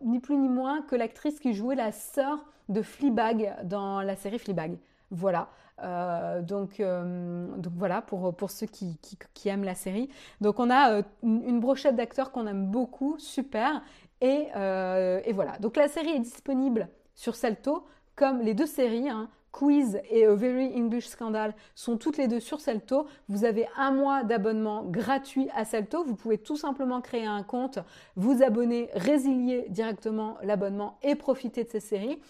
[0.00, 4.38] ni plus ni moins que l'actrice qui jouait la sœur de Fleabag dans la série
[4.38, 4.78] Fleabag.
[5.10, 5.48] Voilà.
[5.82, 8.98] Euh, donc, euh, donc voilà pour, pour ceux qui,
[9.34, 10.08] qui, aiment la série.
[10.40, 13.82] Donc on a euh, une brochette d'acteurs qu'on aime beaucoup, super.
[14.20, 15.58] Et, et, voilà.
[15.60, 19.08] Donc la série est disponible sur Salto, comme les deux séries.
[19.08, 23.06] Hein, Quiz et A Very English Scandal sont toutes les deux sur Salto.
[23.28, 26.04] Vous avez un mois d'abonnement gratuit à Salto.
[26.04, 27.78] Vous pouvez tout simplement créer un compte,
[28.16, 32.20] vous abonner, résilier directement l'abonnement et profiter de ces séries.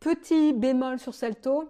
[0.00, 1.64] Petit bémol sur Salto,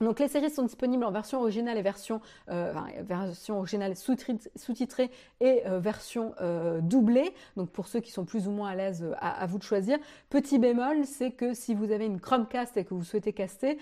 [0.00, 2.20] donc les séries sont disponibles en version originale et version,
[2.50, 7.34] euh, version originale sous-titrée et euh, version euh, doublée.
[7.56, 9.98] Donc pour ceux qui sont plus ou moins à l'aise, à, vous de choisir.
[10.30, 13.78] Petit bémol, c'est que si vous avez une Chromecast et que vous souhaitez caster,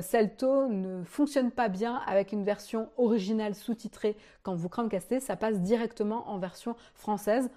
[0.00, 5.20] Salto ne fonctionne pas bien avec une version originale sous-titrée quand vous Chromecastez.
[5.20, 7.50] Ça passe directement en version française.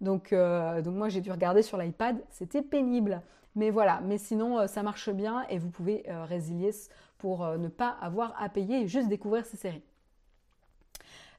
[0.00, 3.22] Donc, donc moi j'ai dû regarder sur l'iPad, c'était pénible.
[3.56, 6.72] Mais voilà, mais sinon ça marche bien et vous pouvez résilier
[7.20, 9.82] pour euh, ne pas avoir à payer et juste découvrir ces séries.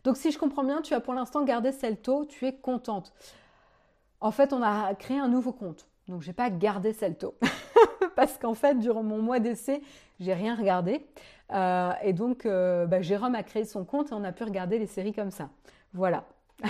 [0.03, 3.13] Donc si je comprends bien, tu as pour l'instant gardé Celto, tu es contente.
[4.19, 5.87] En fait, on a créé un nouveau compte.
[6.07, 7.35] Donc je n'ai pas gardé Celto.
[8.15, 9.81] Parce qu'en fait, durant mon mois d'essai,
[10.19, 11.05] j'ai rien regardé.
[11.51, 14.79] Euh, et donc, euh, bah, Jérôme a créé son compte et on a pu regarder
[14.79, 15.49] les séries comme ça.
[15.93, 16.25] Voilà.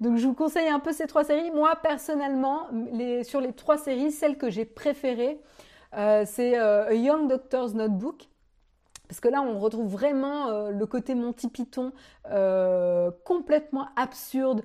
[0.00, 1.50] donc je vous conseille un peu ces trois séries.
[1.50, 2.68] Moi, personnellement,
[3.22, 5.40] sur les trois séries, celle que j'ai préférée,
[5.92, 8.28] c'est euh, A Young Doctor's Notebook.
[9.08, 11.92] Parce que là, on retrouve vraiment euh, le côté Monty Python
[13.24, 14.62] complètement absurde,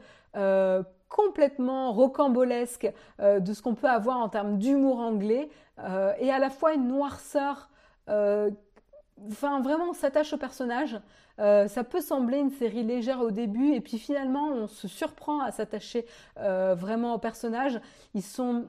[1.10, 5.50] complètement rocambolesque de ce qu'on peut avoir en termes d'humour anglais,
[6.20, 7.70] et à la fois une noirceur.
[8.08, 11.00] Enfin, vraiment, on s'attache au personnage.
[11.38, 15.52] ça peut sembler une série légère au début, et puis finalement, on se surprend à
[15.52, 16.06] s'attacher
[16.38, 17.80] vraiment au personnage.
[18.14, 18.66] Ils sont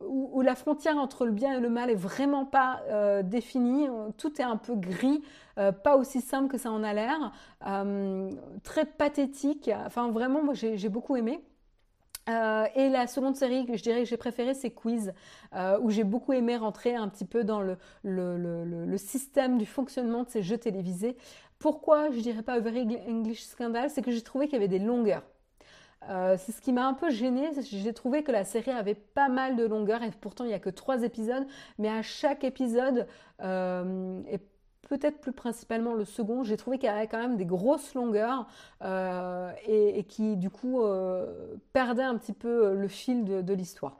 [0.00, 3.88] où, la frontière entre le bien et le mal est vraiment pas euh, définie,
[4.18, 5.22] tout est un peu gris,
[5.58, 7.32] euh, pas aussi simple que ça en a l'air,
[7.66, 8.30] euh,
[8.62, 9.70] très pathétique.
[9.86, 11.40] Enfin, vraiment, moi j'ai beaucoup aimé.
[12.28, 15.12] et la seconde série que je dirais que j'ai préférée, c'est Quiz,
[15.80, 20.42] où j'ai beaucoup aimé rentrer un petit peu dans le, système du fonctionnement de ces
[20.42, 21.16] jeux télévisés.
[21.58, 23.88] Pourquoi je dirais pas Very English Scandal?
[23.88, 25.22] C'est que j'ai trouvé qu'il y avait des longueurs.
[26.08, 27.50] Euh, c'est ce qui m'a un peu gênée.
[27.62, 30.58] J'ai trouvé que la série avait pas mal de longueur et pourtant il n'y a
[30.58, 31.46] que trois épisodes,
[31.78, 33.06] mais à chaque épisode,
[33.42, 34.38] euh, et
[34.88, 38.46] peut-être plus principalement le second, j'ai trouvé qu'il y avait quand même des grosses longueurs
[38.82, 40.80] euh, et, qui du coup
[41.72, 43.96] perdaient un petit peu le fil de, l'histoire.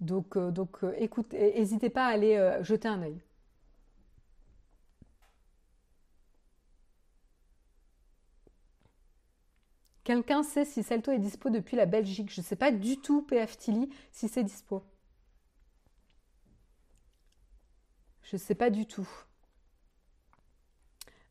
[0.00, 3.20] Donc, donc écoute, n'hésitez pas à aller jeter un œil.
[10.04, 13.22] Quelqu'un sait si Celto est dispo depuis la Belgique Je ne sais pas du tout,
[13.22, 13.56] PF
[14.10, 14.82] si c'est dispo.
[18.22, 19.08] Je ne sais pas du tout.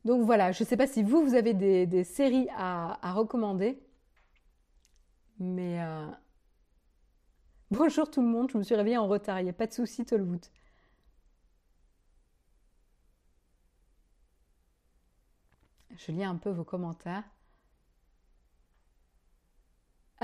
[0.04, 3.78] Donc voilà, je ne sais pas si vous, vous avez des, séries à, recommander.
[5.38, 6.06] Mais euh,
[7.70, 9.72] bonjour tout le monde, je me suis réveillée en retard, il n'y a pas de
[9.72, 10.44] souci, Tolwood.
[15.96, 17.24] Je lis un peu vos commentaires.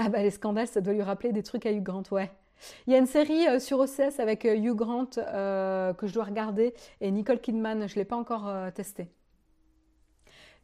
[0.01, 2.31] Ah bah les scandales, ça doit lui rappeler des trucs à Hugh Grant, ouais.
[2.87, 6.15] Il y a une série euh, sur OCS avec euh, Hugh Grant euh, que je
[6.15, 9.09] dois regarder et Nicole Kidman, je ne l'ai pas encore testé.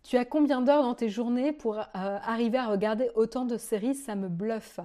[0.04, 3.96] Tu as combien d'heures dans tes journées pour arriver à regarder autant de séries?
[3.96, 4.78] Ça me bluffe.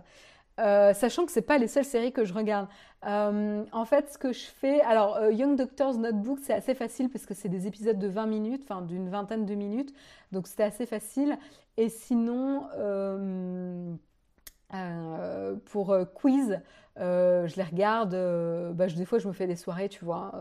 [0.57, 2.69] sachant que ce pas les seules séries que je regarde.
[3.03, 7.33] en fait, ce que je fais, alors Young Doctor's Notebook, c'est assez facile parce que
[7.33, 9.93] c'est des épisodes de 20 minutes, enfin d'une vingtaine de minutes,
[10.31, 11.37] donc c'était assez facile.
[11.75, 12.63] Et sinon,
[14.73, 16.59] euh, pour euh, quiz,
[16.99, 18.11] euh, je les regarde.
[18.75, 20.33] Bah, des fois, je me fais des soirées, tu vois.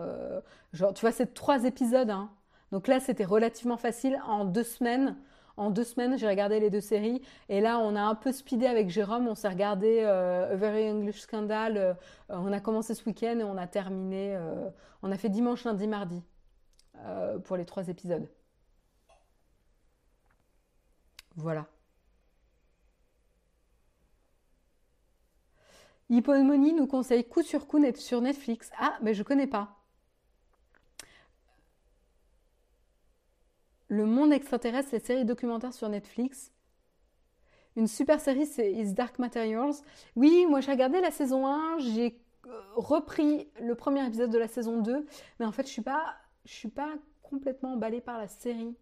[0.72, 2.10] genre, tu vois, c'est trois épisodes.
[2.10, 2.30] Hein.
[2.72, 4.20] Donc là, c'était relativement facile.
[4.26, 5.16] En deux semaines,
[5.56, 7.22] en deux semaines, j'ai regardé les deux séries.
[7.48, 9.28] Et là, on a un peu speedé avec Jérôme.
[9.28, 11.96] On s'est regardé A Very English Scandal.
[12.28, 14.38] on a commencé ce week-end et on a terminé.
[15.02, 16.22] on a fait dimanche, lundi, mardi
[17.44, 18.28] pour les trois épisodes.
[21.36, 21.66] Voilà.
[26.10, 28.70] Hypomonie nous conseille coup sur coup sur Netflix.
[28.78, 29.76] Ah, mais je connais pas.
[33.88, 36.52] Le monde extraterrestre, les séries documentaires sur Netflix.
[37.76, 39.74] Une super série, c'est Dark Materials.
[40.16, 44.48] Oui, moi j'ai regardé la saison 1, j'ai euh, repris le premier épisode de la
[44.48, 45.06] saison 2,
[45.38, 48.76] mais en fait je suis pas, je suis pas complètement emballée par la série.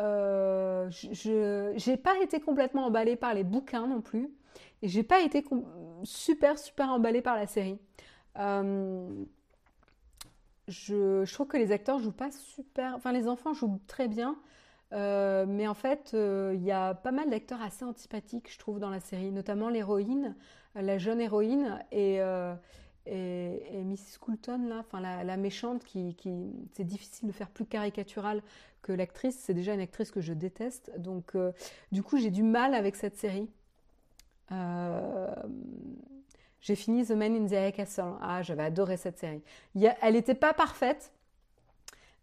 [0.00, 4.30] Euh, je n'ai pas été complètement emballée par les bouquins non plus.
[4.82, 5.44] Et j'ai pas été
[6.02, 7.78] super, super emballée par la série.
[8.38, 9.24] Euh,
[10.68, 12.94] je, trouve que les acteurs jouent pas super.
[12.94, 14.36] Enfin, les enfants jouent très bien.
[14.92, 18.78] Euh, mais en fait, euh, il y a pas mal d'acteurs assez antipathiques, je trouve,
[18.78, 20.36] dans la série, notamment l'héroïne,
[20.74, 22.20] la jeune héroïne et,
[23.06, 24.18] Mrs.
[24.20, 28.42] Coulton, là, enfin, la, méchante, qui, qui c'est difficile de faire plus caricatural
[28.82, 29.36] que l'actrice.
[29.38, 30.92] C'est déjà une actrice que je déteste.
[30.98, 31.36] Donc,
[31.90, 33.50] du coup, j'ai du mal avec cette série.
[34.52, 35.34] Euh,
[36.60, 38.14] j'ai fini The Man in the High Castle.
[38.20, 39.42] Ah, j'avais adoré cette série.
[39.74, 41.12] elle n'était pas parfaite,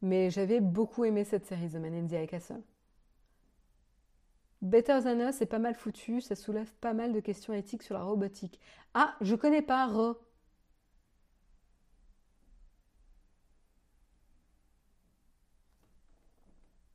[0.01, 2.61] mais j'avais beaucoup aimé cette série, The Man in the High Castle.
[4.61, 7.95] Better Than Us est pas mal foutu, ça soulève pas mal de questions éthiques sur
[7.95, 8.59] la robotique.
[8.93, 10.17] Ah, je connais pas Re.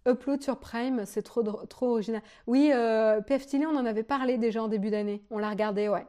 [0.07, 1.43] Upload sur Prime, c'est trop,
[1.83, 2.23] original.
[2.47, 5.23] Oui, euh, on en avait parlé déjà en début d'année.
[5.31, 6.07] On l'a regardé, ouais.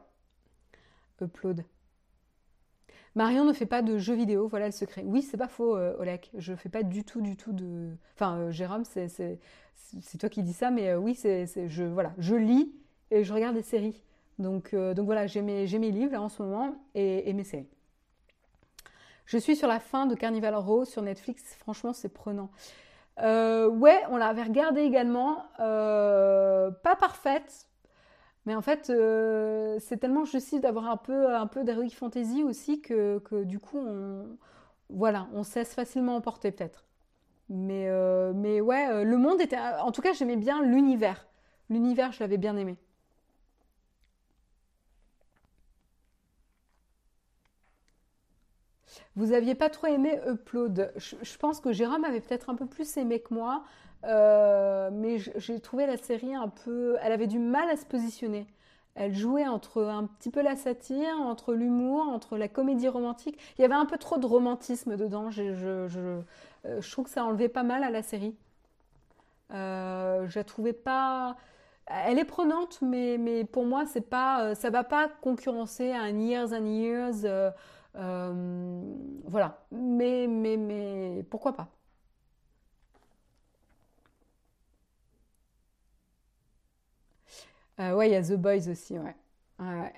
[1.20, 1.64] Upload.
[3.14, 5.02] Marion ne fait pas de jeux vidéo, voilà le secret.
[5.04, 6.30] Oui, c'est pas faux, euh, Olek.
[6.36, 7.90] Je fais pas du tout, du tout de.
[8.14, 11.84] Enfin, euh, Jérôme, c'est toi qui dis ça, mais euh, oui, c'est je
[12.18, 12.72] je lis
[13.10, 14.04] et je regarde des séries.
[14.38, 17.68] Donc, donc voilà, j'ai mes, livres en ce moment et, et mes séries.
[19.26, 21.56] Je suis sur la fin de Carnival Row sur Netflix.
[21.58, 22.50] Franchement, c'est prenant.
[23.20, 25.44] Euh, ouais, on l'avait regardé également.
[25.60, 27.66] Euh, pas parfaite,
[28.46, 32.80] mais en fait, euh, c'est tellement juste d'avoir un peu, un peu d'heroic fantasy aussi
[32.80, 34.38] que, du coup, on,
[34.90, 36.86] voilà, on se laisse facilement emporter peut-être.
[37.50, 37.88] Mais,
[38.34, 39.58] mais ouais, le monde était.
[39.80, 41.26] En tout cas, j'aimais bien l'univers.
[41.70, 42.76] L'univers, je l'avais bien aimé.
[49.16, 50.92] Vous aviez pas trop aimé Upload.
[50.96, 53.64] Je, pense que Jérôme avait peut-être un peu plus aimé que moi,
[54.04, 56.96] euh, mais j'ai trouvé la série un peu.
[57.02, 58.46] Elle avait du mal à se positionner.
[58.94, 63.38] Elle jouait entre un petit peu la satire, entre l'humour, entre la comédie romantique.
[63.56, 65.30] Il y avait un peu trop de romantisme dedans.
[65.30, 65.42] Je,
[66.64, 68.34] euh, trouve que ça enlevait pas mal à la série.
[69.52, 71.36] Euh, je la trouvais pas.
[71.86, 76.52] Elle est prenante, mais, mais pour moi, c'est pas, ça va pas concurrencer un Years
[76.52, 77.24] and Years.
[77.24, 77.50] Euh,
[79.26, 79.64] voilà.
[79.72, 81.68] Mais, mais, mais pourquoi pas?
[87.80, 89.14] Euh, Ouais, il y a The Boys aussi, ouais.
[89.60, 89.92] ouais.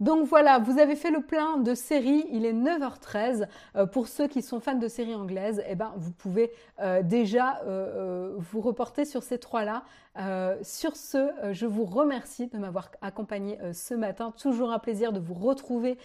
[0.00, 3.46] Donc voilà, vous avez fait le plein de séries, il est 9h13.
[3.76, 7.62] Euh, pour ceux qui sont fans de séries anglaises, eh ben, vous pouvez euh, déjà
[7.64, 9.84] euh, vous reporter sur ces trois-là.
[10.62, 14.32] sur ce, je vous remercie de m'avoir accompagné ce matin.
[14.38, 15.98] Toujours un plaisir de vous retrouver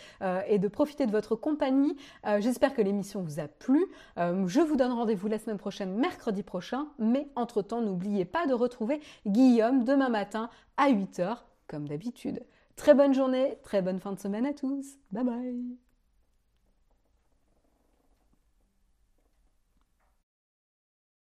[0.47, 1.95] et de profiter de votre compagnie.
[2.39, 3.85] J'espère que l'émission vous a plu.
[4.17, 6.87] je vous donne rendez-vous la semaine prochaine, mercredi prochain.
[6.99, 11.37] Mais entre-temps, n'oubliez pas de retrouver Guillaume demain matin à 8h,
[11.67, 12.43] comme d'habitude.
[12.81, 14.97] Très bonne journée, très bonne fin de semaine à tous.
[15.11, 15.90] Bye bye